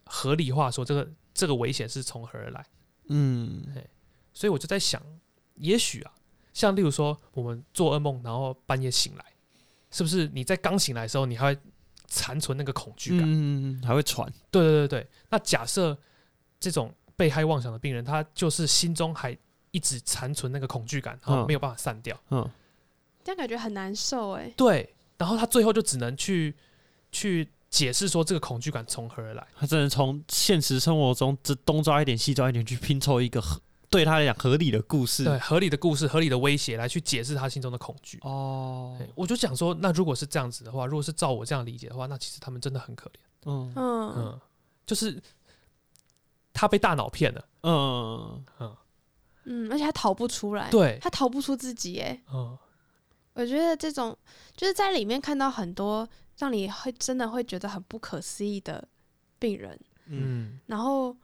[0.07, 2.67] 合理化说这个这个危险是从何而来。
[3.09, 3.63] 嗯。
[4.33, 5.03] 所以我就在想，
[5.55, 6.13] 也许啊，
[6.57, 9.25] 像例如说我们做噩梦，然后半夜醒来，
[9.91, 11.61] 是不是你在刚醒来的时候，你还会
[12.07, 13.29] 残存那个恐惧感？
[13.29, 15.11] 嗯，还会喘，对对对对。
[15.29, 15.95] 那假设
[16.59, 19.37] 这种被害妄想的病人，他就是心中还
[19.71, 22.19] 一直残存那个恐惧感，然后没有办法散掉。
[22.31, 22.51] 嗯
[23.23, 24.51] 这样感觉很难受哎。
[24.57, 26.55] 对，然后他最后就只能去
[27.13, 29.47] 去解释说这个恐惧感从何而来。
[29.55, 33.43] 他只能从现实生活中这东抓一点西抓一点去拼凑一个
[33.89, 35.24] 对他来讲合理的故事。
[35.24, 38.18] 对，合理的故事、合理的威胁来去解释他心中的恐惧。
[38.22, 43.18] 哦，我就想说，那如果是这样子的话，如果是照我这样理解的话，那其实他们真的很可怜。
[43.47, 43.72] 嗯。
[43.76, 44.41] 嗯，嗯，
[44.84, 45.22] 就是
[46.53, 48.76] 他被大脑骗了，嗯，嗯。
[49.49, 52.59] 嗯，而且他逃不出来，对，他逃不出自己，哎，嗯。
[53.34, 54.16] 我觉得这种
[54.57, 56.09] 就是在里面看到很多
[56.39, 58.89] 让你会真的会觉得很不可思议的
[59.39, 60.59] 病人，嗯。
[60.66, 61.14] 然后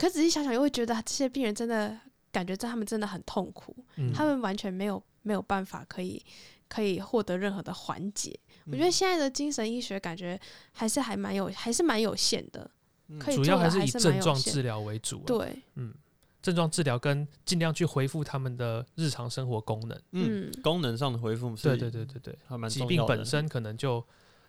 [0.00, 1.94] 可仔细想想又会觉得这些病人真的
[2.32, 6.24] 感觉在他们真的很痛苦，嗯，他们完全没有没有办法可以
[6.68, 8.38] 可以获得任何的缓解。
[8.64, 10.40] 我嗯觉得现在的精神医学感觉
[10.72, 12.70] 还是还蛮有还是蛮有限的，
[13.18, 15.92] 可以主要还是以症状治疗为主、啊，，对，嗯，
[16.40, 20.62] 症状治疗跟尽量去恢复他们的日常生活功能，嗯，嗯。
[20.62, 24.02] 功能上的恢复是，对对对对对，疾重要的病本，身可能就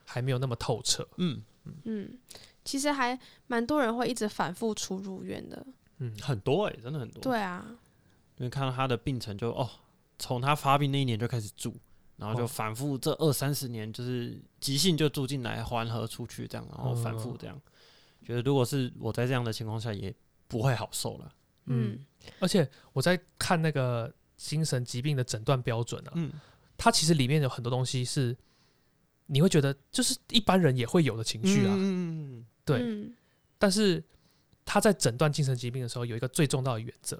[0.05, 1.41] 还没有那么透彻，嗯，
[1.83, 2.17] 嗯，
[2.63, 5.65] 其实还蛮多人会一直反复出入院的，
[5.97, 7.65] 嗯，很多哎，真的很多，对啊，
[8.37, 9.69] 因为看到他的病程就哦，
[10.19, 11.75] 从他发病那一年就开始住，
[12.17, 12.47] 然后就哦。
[12.47, 17.37] 反复这二三十年，就是急性就住进来，缓和出去这样，然后反复嗯。
[17.39, 17.61] 这样。
[18.23, 20.13] 觉得如果是我在这样的情况下，也
[20.47, 21.31] 不会好受了。
[21.65, 21.93] 嗯。
[21.93, 22.05] 嗯。
[22.39, 26.31] 而且我在看那个精神疾病的诊断标准啊，嗯。
[26.77, 28.35] 它其实里面有很多东西是
[29.27, 32.79] 你会觉得就是一般人也会有的情绪啊，嗯对。
[32.81, 33.13] 嗯。
[33.57, 34.03] 但是
[34.65, 37.15] 他在诊断精神疾病的时候有一个最重要的原则，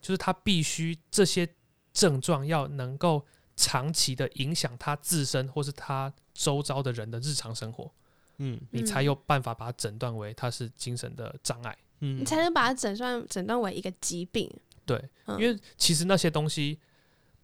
[0.00, 1.48] 就是他必须这些
[1.92, 3.24] 症状要能够
[3.56, 7.90] 长期的影响他自身或是他周遭的人的日常生活，
[8.38, 8.60] 嗯。
[8.70, 11.76] 你才有办法把它诊断为他是精神的障碍。
[12.00, 14.50] 嗯你才能把它诊断诊断为一个疾病，
[14.84, 15.40] 对，嗯。
[15.40, 16.78] 因为其实那些东西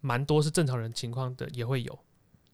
[0.03, 1.99] 蛮多是正常人情况的也会有，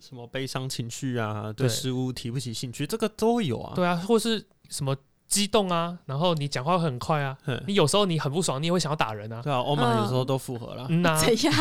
[0.01, 1.69] 什么悲伤情绪啊，对对。
[1.69, 3.73] 事物提不起兴趣，这个都会有啊。
[3.75, 4.97] 对啊，或是什么
[5.27, 7.37] 激动啊，然后你讲话会很快啊，
[7.67, 10.87] 你有时候你很不爽，你也会想要打人啊，对啊，欧玛有时候都复合了。
[10.89, 11.53] 嗯呐、怎样？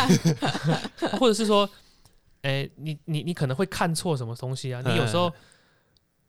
[1.19, 1.69] 或者是说，
[2.43, 5.33] 哎、你你你可能会看错什么东西啊，你有时候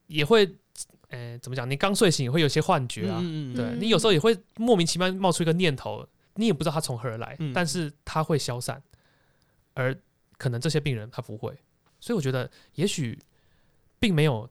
[0.07, 0.51] 也会，
[1.11, 1.71] 哎、怎么讲？
[1.71, 3.79] 你刚睡醒也会有些幻觉啊，嗯对嗯。
[3.81, 6.05] 你有时候也会莫名其妙冒出一个念头，
[6.35, 7.53] 你也不知道它从何而来，嗯。
[7.53, 8.83] 但是它会消散，
[9.75, 9.97] 而
[10.37, 11.57] 可能这些病人他不会，
[12.01, 13.19] 所以我觉得也许
[13.99, 14.49] 并没有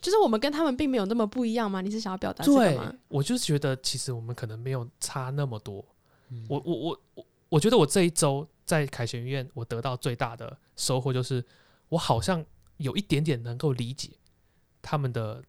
[0.00, 1.80] 就是我们跟他们并没有那么不一样吗？
[1.80, 5.84] 你是想要表达这个对吗？，我就是觉得其实我们可能没有差那么多。
[6.28, 11.44] 嗯我我我我我觉得我这一周在凯旋医院，我得到最大的收获就是，
[11.88, 12.44] 我好像
[12.76, 14.10] 有一点点能够理解
[14.82, 15.42] 他们的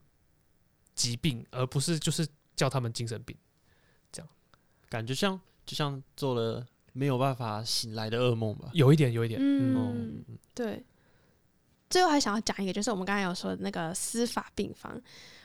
[0.95, 3.35] 疾病，而不是就是叫他们精神病
[4.11, 4.29] 这样。
[4.89, 6.65] 感觉像就像做了
[6.97, 8.69] 没有办法醒来的噩梦吧。
[8.73, 10.23] 有一点，有一点，嗯，
[10.55, 10.83] 对。
[11.89, 14.99] 最后还想要讲一个，就是我们刚才有说的那个司法病房。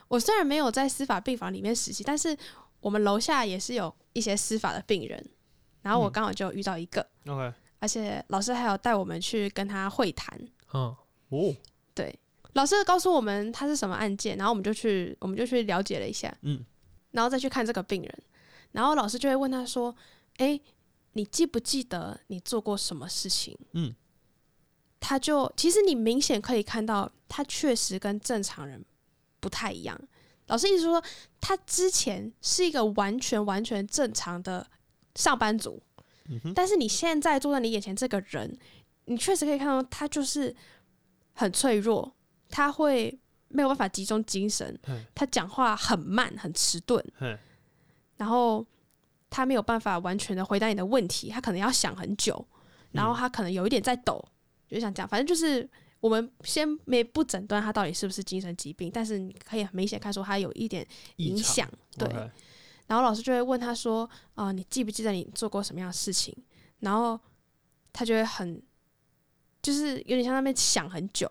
[0.08, 2.36] 我虽然没有在司法病房里面实习，但是
[2.80, 5.24] 我们楼下也是有一些司法的病人，
[5.82, 6.12] 然后我嗯。
[6.12, 10.36] 刚好就遇到一个，OK，而且老师还有带我们去跟他会谈。
[10.74, 10.94] 嗯。
[11.28, 11.56] 哦，
[11.94, 12.18] 对，
[12.54, 16.64] 老师告诉我们他是什么案件，然后我们就去我们就去了解了一下，嗯。
[17.12, 18.22] 然后再去看这个病人，
[18.72, 19.94] 然后老师就会问他说
[20.38, 20.60] ：“诶，
[21.12, 23.94] 你记不记得你做过什么事情？”嗯，
[25.00, 28.84] 他就其实你明显可以看到，他确实跟正常人
[29.40, 30.00] 不太一样。
[30.46, 31.02] 老师意思说，
[31.40, 34.66] 他之前是一个完全完全正常的
[35.14, 35.82] 上班族，
[36.28, 38.58] 嗯，但是你现在坐在你眼前这个人，
[39.06, 40.54] 你确实可以看到他就是
[41.32, 42.14] 很脆弱，
[42.50, 44.78] 他会没有办法集中精神，
[45.14, 47.02] 他讲话很慢很迟钝，
[48.16, 48.66] 然后
[49.32, 52.46] 他没有办法完全的回答你的问题，他可能要想很久，
[52.90, 54.22] 然后他可能有一点在抖，
[54.68, 55.66] 就想讲，反正就是
[56.00, 61.66] 我们先没不诊断他到底是不是精神疾病，但是你可以很明显看出他有一点影响，
[61.96, 62.06] 对。
[62.88, 66.36] 然后老师就会问他说：“啊、你记不记得你做过什么样的事情？”
[66.80, 67.18] 然后
[67.90, 68.62] 他就会很，
[69.62, 71.30] 就是有点像那边想很久，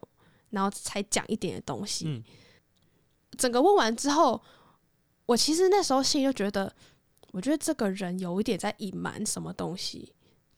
[0.50, 2.06] 然后才讲一点的东西。
[2.08, 2.24] 嗯
[3.38, 4.42] 整个问完之后，
[5.26, 6.74] 我其实那时候心里就觉得，
[7.32, 10.14] 我觉得这个人有一点在隐瞒什么东西。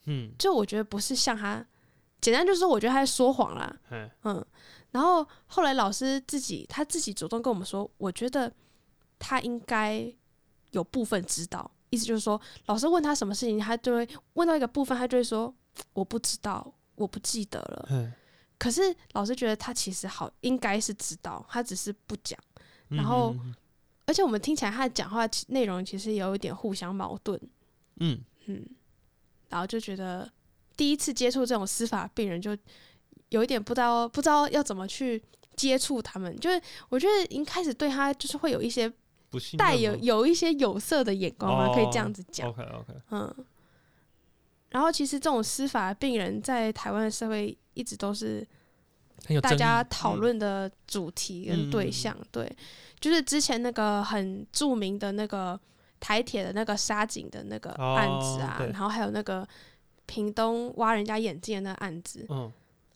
[0.06, 1.66] 嗯，就我觉得不是像他，
[2.20, 3.76] 简单就是说，我觉得他在说谎啦。
[4.24, 4.46] 嗯，
[4.92, 8.52] 然后后来老师自己他自己主动跟我们说，我觉得
[9.18, 10.14] 他应该
[10.72, 15.54] 有部分知道，意思就是说，老师问他什么事情，他就会问到一个部分，他就会说
[15.94, 17.88] 我不知道，我不记得了。
[17.90, 18.12] 嘿，
[18.58, 18.82] 可是
[19.14, 22.38] 老师觉得他其实好应该是知道，他只是不讲。
[22.90, 23.36] 然后
[24.06, 27.40] 而且我们听起来他的讲话其内容其实有一点互相矛盾，
[28.00, 28.66] 嗯，嗯，
[29.50, 30.30] 然后就觉得
[30.76, 32.58] 第一次接触这种司法病人，就
[33.30, 35.24] 有一点不知道不知道要怎么去
[35.56, 38.92] 接触他们，就是我觉得一开始对他就是会有一些
[39.58, 43.46] 带有有一些有色的眼光嘛，可以这样子讲，OK OK，嗯。
[44.70, 48.46] 然后其实这种司法病人在台湾的社会一直都是
[49.42, 49.56] 大。
[49.56, 52.18] 家讨嗯论的主题跟对象。
[52.32, 52.52] 对，
[53.00, 55.60] 就是之前那个很著名的那个
[56.00, 59.48] 台铁的那个沙井的那个案子啊，哦然后还有那个
[60.06, 62.52] 屏东挖人家眼镜的那个案子，嗯，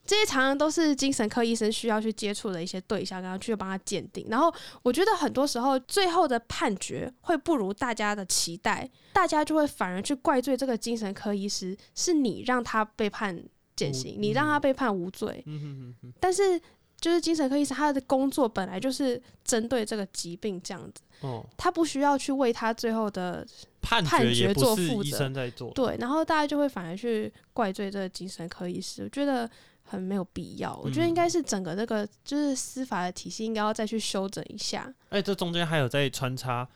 [0.05, 4.25] 这些常常都是精神科医生需要去接触的一些对象，然后去帮他鉴定。
[4.29, 13.41] 然后我觉得很多时候最后的判决会不如大家的期待，大家就会反而去怪罪这个精神科医师，是你让他被判
[13.77, 15.41] 减刑，你让他被判无罪。
[15.45, 16.59] 嗯哼哼哼，但是
[16.99, 23.45] 就是精神科医生他的工作本来就是针对这个疾病这样子，哦，他不需要去为他最后的
[23.81, 29.49] 判判决做负责生在做，对，然后大家就会反而去怪罪这个精神科医师，我觉得
[29.83, 30.75] 很没有必要。
[30.83, 34.91] 我觉得应该是整个这个就是司法的体系应该要再去修整一下。
[35.09, 36.67] 哎，这中间还有在穿插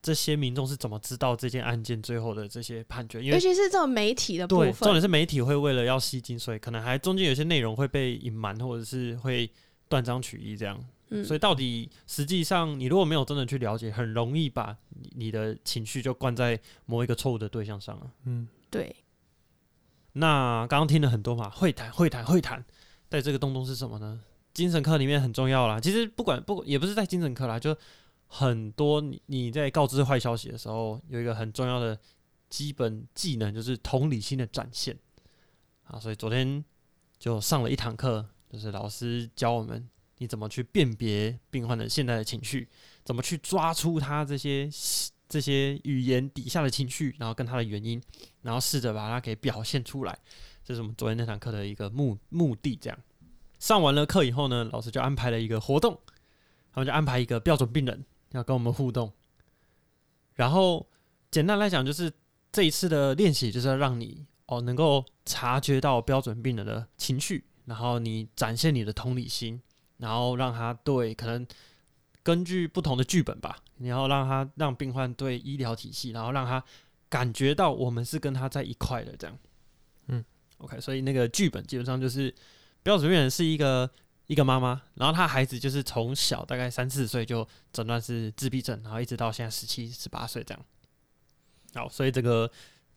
[0.00, 9.50] 这些民众是怎么知道这件案件最后的这些判决，因为尤其是这种媒体的部分，重点，是媒体会为了要吸金，所以可能还中间有些内容会被隐瞒，或者是会
[9.88, 10.82] 断章取义这样。
[11.10, 18.10] 嗯，所以到底实际上，你如果没有真的去了解，很容易把你你的情绪就灌在某一个错误的对象上了。
[18.24, 18.94] 嗯，对，
[20.12, 22.64] 那刚刚听了很多嘛，会谈会谈会谈，
[23.08, 24.20] 在这个东东是什么呢？
[24.52, 25.80] 精神科里面很重要啦。
[25.80, 27.74] 其实不管不也不是在精神科啦，就
[28.28, 31.98] 很多你你在告知坏消息的时候，有一个很重要的
[32.48, 34.96] 基本技能，就是同理心的展现
[35.84, 35.98] 啊。
[35.98, 36.62] 所以昨天
[37.18, 42.68] 就上了一堂课，就是老师教我们你怎么去辨别病患的现在的情绪，
[43.02, 44.68] 怎么去抓出他这些
[45.28, 48.00] 这些语言底下的情绪，然后跟他的原因，
[48.42, 50.18] 然后试着把它给表现出来。
[50.62, 52.76] 这是我们昨天那堂课的一个目目的。
[52.76, 52.98] 这样
[53.58, 55.98] 上完了课以后呢，老师就安排了一个活动，
[56.72, 59.12] 他们就安排一个标准病人要跟我们互动。
[60.34, 60.86] 然后
[61.30, 62.12] 简单来讲，就是
[62.52, 69.60] 这一次的练习就是要让你哦能够察觉到标准病人的情绪，然后你展现你的同理心，
[69.96, 71.46] 然后让他对可能
[72.22, 76.62] 根据不同的剧本吧，你要让他让病患对医疗体系，然后让他
[77.08, 79.38] 感觉到我们是跟他在一块的这样。
[80.06, 80.24] 嗯
[80.58, 82.34] ，OK，所以那个剧本基本上就是
[82.82, 83.90] 标准病人是一个
[84.28, 90.64] 一个妈妈，然后她孩子就是从小大概三四岁就诊断是自闭症，然后一直到现在十七十八岁这样。
[91.74, 92.50] 好，所以这个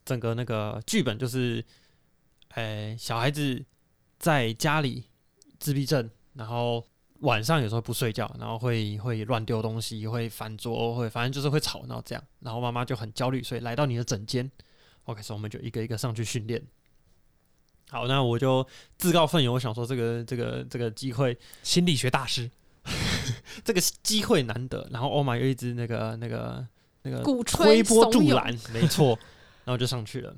[0.04, 1.64] 整个那个剧本就是，
[2.50, 3.64] 哎，小孩子
[4.18, 5.04] 在家里
[5.58, 6.86] 自闭症，然后
[7.20, 14.50] 晚上有时候不睡觉，然后会会乱丢东西，会翻桌，会反正就是会吵闹这样，然后妈妈就很焦虑，所以来到你的诊间
[15.04, 16.62] ，OK，所以我们就一个一个上去训练。
[17.92, 18.66] 好，那我就
[18.96, 22.50] 自告奋勇，我想说这个这个这个机会，心理学大师，
[23.62, 26.66] 这个机会难得，然后欧玛又一直那个那个
[27.02, 29.08] 那个鼓吹助澜，没错，
[29.66, 30.34] 然后就上去了。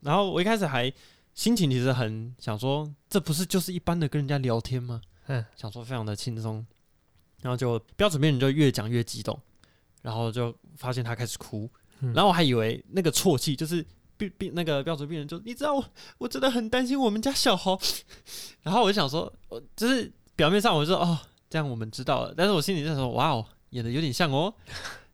[0.00, 0.92] 然后我一开始还
[1.34, 5.00] 心情其实很想说，这不是就是一般的跟人家聊天吗？
[5.28, 6.66] 嗯，想说非常的轻松，
[7.42, 9.40] 然后就标准病人就越讲越激动，
[10.02, 11.70] 然后就发现他开始哭，
[12.00, 13.86] 嗯然后我还以为那个啜泣就是
[14.18, 15.84] 病病那个标准病人就你知道我
[16.18, 17.80] 我真的很担心我们家小猴，
[18.62, 24.52] 然后我就想说，我就是表面上我就说哦这样我们知道了，但是我心里在说哇哦演的有点像哦，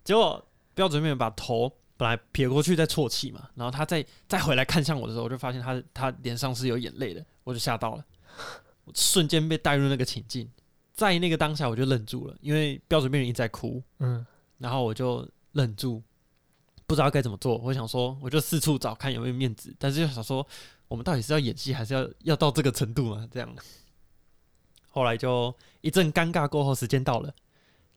[0.02, 0.44] 结果
[0.74, 8.04] 标准病人把头本来撇过去在啜泣嘛，然后他再再回来看向我的时候，我就发现他他脸上是有眼泪的，我就吓到了，
[8.84, 10.50] 我瞬间被带入那个情境，
[10.92, 14.26] 在那个当下我就愣住了，因为标准病人一直在哭，嗯，
[14.58, 16.02] 然后我就愣住，
[16.86, 17.56] 不知道该怎么做。
[17.58, 20.46] 我想说，我就四处找看有没有面子，但是又想说，
[20.88, 23.28] 我们到底是要演戏，还是要要到这个程度吗？
[23.30, 23.48] 这样。
[24.90, 27.34] 后来就一阵尴尬过后，时间到了，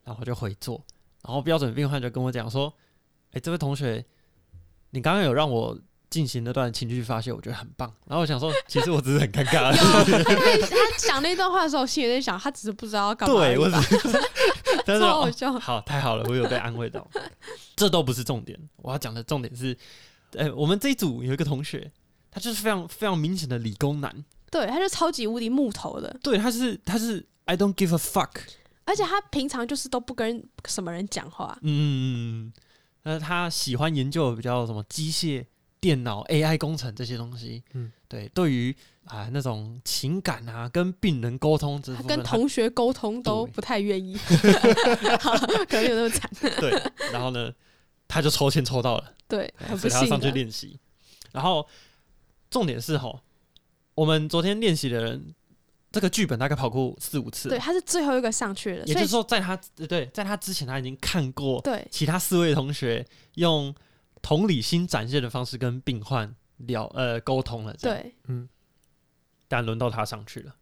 [0.04, 0.84] 然后就回座，
[1.24, 2.74] 然后标准病患就跟我讲说
[3.34, 4.04] ：“哎、这位同学，
[4.90, 5.78] 你刚刚有让我
[6.10, 13.70] 进行那段情绪发泄，我觉得很棒。”然后我想说， 其实我只是很尴尬他讲那段话的时候，我心里在想，他只是不知道要干嘛对，我。
[13.70, 14.20] 只是，
[14.86, 17.06] 但是哦超好笑好，太好了，我有被安慰到。
[17.76, 19.78] 这都不是重点，我要讲的重点是，
[20.38, 21.92] 哎、我们这一组有一个同学，
[22.32, 28.32] 他就是非常非常明显的理工男，对，他就超级无敌木头的，对，他是他是 I don't give a fuck，
[28.86, 31.58] 而且他平常就是都不跟什么人讲话。
[31.62, 32.52] 嗯，
[33.04, 35.46] 那他喜欢研究比较什么机械、
[35.80, 38.76] 电脑、AI 工程这些东西，嗯嗯，对，对于
[39.06, 44.18] 啊那种情感啊，跟病人沟通这部分，跟同学沟通都不太愿意，
[45.22, 46.30] 好可能有那么惨。
[46.60, 46.72] 对，
[47.12, 47.54] 然后呢，
[48.08, 49.14] 他就抽签抽到了。
[49.28, 50.32] 对，很不所以他要上去。
[50.32, 50.80] 练习。
[51.32, 51.68] 然后
[52.50, 53.20] 重点是吼，
[53.94, 55.36] 我们昨天练习的人，
[55.92, 59.56] 这个剧本大概跑过四五次了，对，他是最后一个上去的，所以也就是说，在他
[59.88, 63.06] 对在他之前，他已经看过对其他四位同学
[63.36, 63.74] 用
[64.22, 68.48] 同理心展现的方式跟病患聊呃沟通了，对，嗯，
[69.48, 70.56] 但轮到他上去了，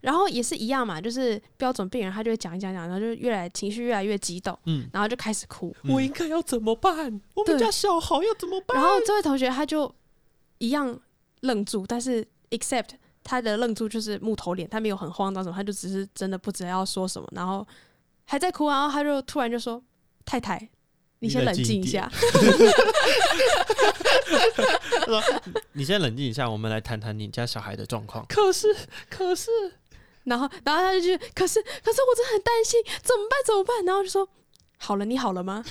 [0.00, 5.74] 然后也是一样嘛，就是标准病人他就会讲一讲讲，然后就越来情绪越来越激动，嗯，然后就开始哭。
[5.82, 7.20] 嗯我应该要怎么办？
[7.34, 8.76] 我们家小豪要怎么办？
[8.80, 9.92] 然后这位同学他就
[10.58, 10.98] 一样
[11.40, 12.90] 愣住，但是 except
[13.22, 17.66] 他的愣住就是木头脸，他没有很慌张什么，他就只是真的不知道要说什么，然后
[18.24, 19.82] 还在哭，然后他就突然就说
[20.24, 20.68] ：“太太，
[21.24, 22.10] 你你先冷冷静一静一下。
[25.72, 28.24] 你先冷静一下，我们来谈谈你家小孩的状况。
[28.28, 28.74] 可是，
[29.08, 29.50] 可是，”
[30.24, 33.38] 然后，然后他就去，可是，可是我真的很担心，怎么办？
[33.46, 33.84] 怎么办？
[33.84, 34.28] 然后就说。
[34.76, 35.64] 好了，你好了吗？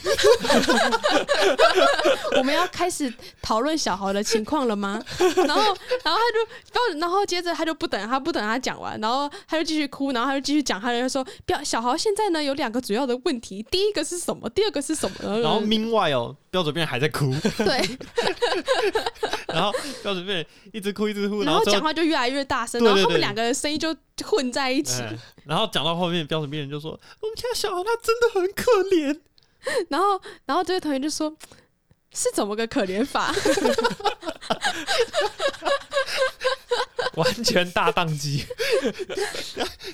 [2.36, 5.00] 我们要开始讨论小豪的情况了吗？
[5.20, 5.62] 然后，
[6.04, 14.50] 然后他就，然后接着他就不等他不等他讲完，然后他就继续哭，然后他就继续讲，他就说：“标小豪现在呢有两个主要的问题，第一个是什么？
[14.50, 17.98] 第二个是什么？”然后 meanwhile 哦，标准病人还在哭，对，
[19.50, 19.72] 然后
[20.04, 26.92] 标准病人一直哭一直哭，然后讲话就越来越大声，然后他们两个人声音就混在一起，哎然后讲到后面，标准病人就说
[27.22, 29.20] ：“我们家小孩他真的很可怜。
[29.90, 31.36] 然后，然后这位同学就说
[32.14, 33.34] ：“是怎么个可怜法？”
[37.18, 38.46] 完全大宕机。”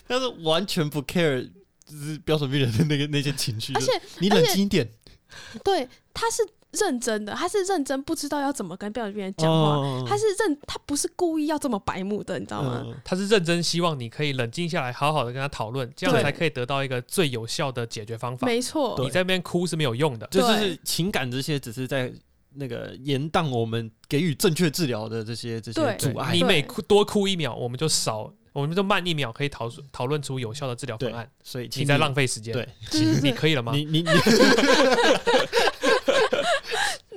[0.05, 1.49] 但是完全不 care，
[1.85, 3.73] 就是标准病人的那个那些情绪。
[3.73, 4.87] 而且你冷静一点，
[5.63, 12.83] 对，他是认真的，他是认真不知道要怎么跟标准病人讲话，哦他是认他不是故意要这么白目的，你知道吗？
[12.85, 18.45] 嗯他是认真希望你可以冷静下来，好好的跟他讨论，这样对才可以得到一个最有效的解决方法。
[18.45, 20.27] 没错，你在那边哭是没有用的。
[20.27, 22.11] 就是情感这些只是在
[22.53, 26.43] 那个延宕我们给予正确治疗的这些这些对阻碍你。
[26.43, 32.53] 每哭多哭一秒，我们就少，我们就慢一秒，可以讨讨论出有效的治疗方案。，所以请你在浪费时间。
[32.53, 33.71] 对，对对对你可以了吗？
[33.73, 34.09] 你你你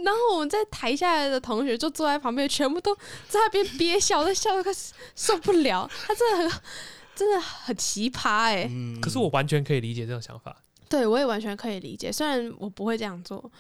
[0.05, 2.95] 然后我们在台下来的同学就坐在旁边，全部都
[3.29, 4.73] 在那边憋笑，在笑的快
[5.15, 5.89] 受不了。
[6.07, 6.61] 他真的很
[7.15, 10.57] 真的很奇葩哎、嗯可是我完全可以理解这种想法，
[10.89, 13.51] 对我也完全可以理解，虽然我不会这样做。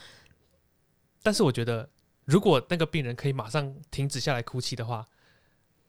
[1.22, 1.88] 但是我觉得，
[2.24, 5.06] 如果那个病人可以马上停止下来哭泣的话，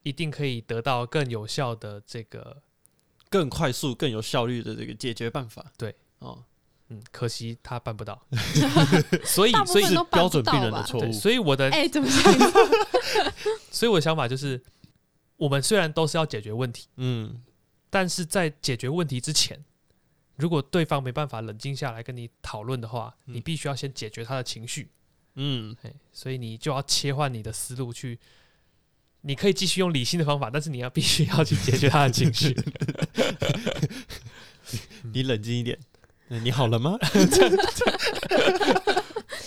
[0.04, 2.62] 一定可以得到更有效的这个。
[3.30, 5.66] 更快速、更有效率的这个解决办法。
[5.76, 6.44] 对，哦，
[6.90, 8.24] 嗯，可惜他办不到，
[9.26, 11.12] 所以所以是标准病人的错误。
[11.12, 12.08] 所以我的哎、怎么？
[13.74, 14.62] 所以我的想法就是，
[15.36, 17.42] 我们虽然都是要解决问题，嗯，
[17.90, 19.66] 但是在解决问题之前，
[20.36, 24.92] 如果对方没办法冷静下来跟你讨论的话，嗯你必须要先解决他的情绪。
[25.34, 28.20] 嗯，嘿所以你就要切换你的思路去。
[29.26, 32.56] 你可以继续用理性的方法，但是你要必须要去解决他的情绪。
[35.14, 35.80] 你冷静一点。
[36.28, 36.98] 你好了吗？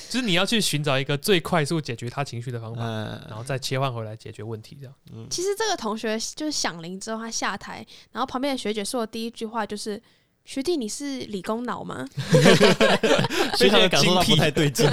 [0.09, 4.79] 就是你要去寻找一个最快速解决他情绪的方法，嗯然后再切换回来解决问题。
[4.81, 10.01] 这样，嗯，其实这个同学就是响铃之后，他下台，然后旁边的学姐说的第一句话就是
[10.47, 12.07] ：“学弟，你是理工脑吗
[13.59, 14.89] 非常的感受到不太对劲。？”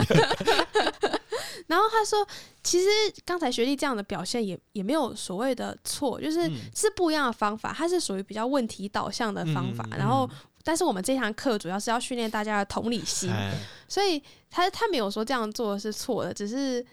[1.67, 2.25] 然后他说
[2.63, 2.87] ：“其实
[3.25, 9.85] 刚才学弟这样的表现也也没有所谓的错，就是嗯是不一样的方法，他是属于比较问题导向的方法。
[9.91, 10.29] 嗯然后，
[10.63, 13.53] 但是我们这堂课主要是要训练大家的同理心，哎，
[13.87, 16.85] 所以他他没有说这样做是错的，只是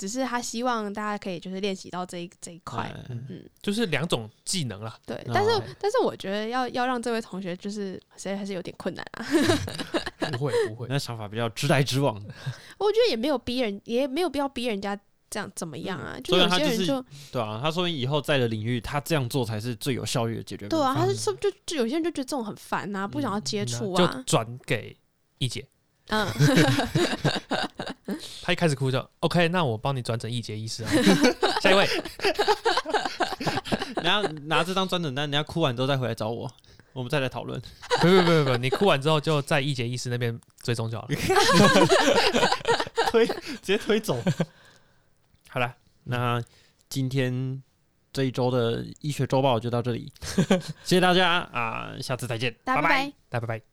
[0.00, 2.90] 只是他希望大家可以就是练习到这一这一块。
[3.10, 4.98] 嗯嗯，就是两种技能啦。
[5.04, 9.26] 对，哦但是、但是我觉得要要让这位同学就是实在还是有点困难啊。
[10.32, 12.14] 不会不会，那想法比较直来直往。
[12.78, 14.98] 我觉得也没有逼人，也没有必要逼人家
[15.28, 16.18] 这样怎么样啊。
[16.24, 24.24] 就所以有他就是些人就对啊，他说明以后在的领域，他这样做才是最有效率的解决对啊，他是说就就有些人就觉得这种很烦啊，不想要接触啊就啊。
[24.26, 24.96] 转给
[25.36, 25.68] 一姐。
[26.10, 26.26] 嗯，
[28.42, 30.90] 他一开始哭就 OK，那我帮你转诊一节医师啊。
[31.62, 31.88] 下一位，
[34.02, 36.50] 你要拿这张转诊单，你要哭完之后再回来找我，
[36.92, 37.60] 我们再来讨论。
[38.00, 41.14] 不不不不，你哭完之后就在一节医师那边追踪就好了。
[43.10, 44.20] 推直接推走。
[45.48, 46.42] 好了，那
[46.88, 47.62] 今天
[48.12, 50.12] 这一周的医学周报就到这里，
[50.82, 53.12] 谢谢大家啊，下次再见，拜大家拜拜。
[53.28, 53.69] 大家拜拜。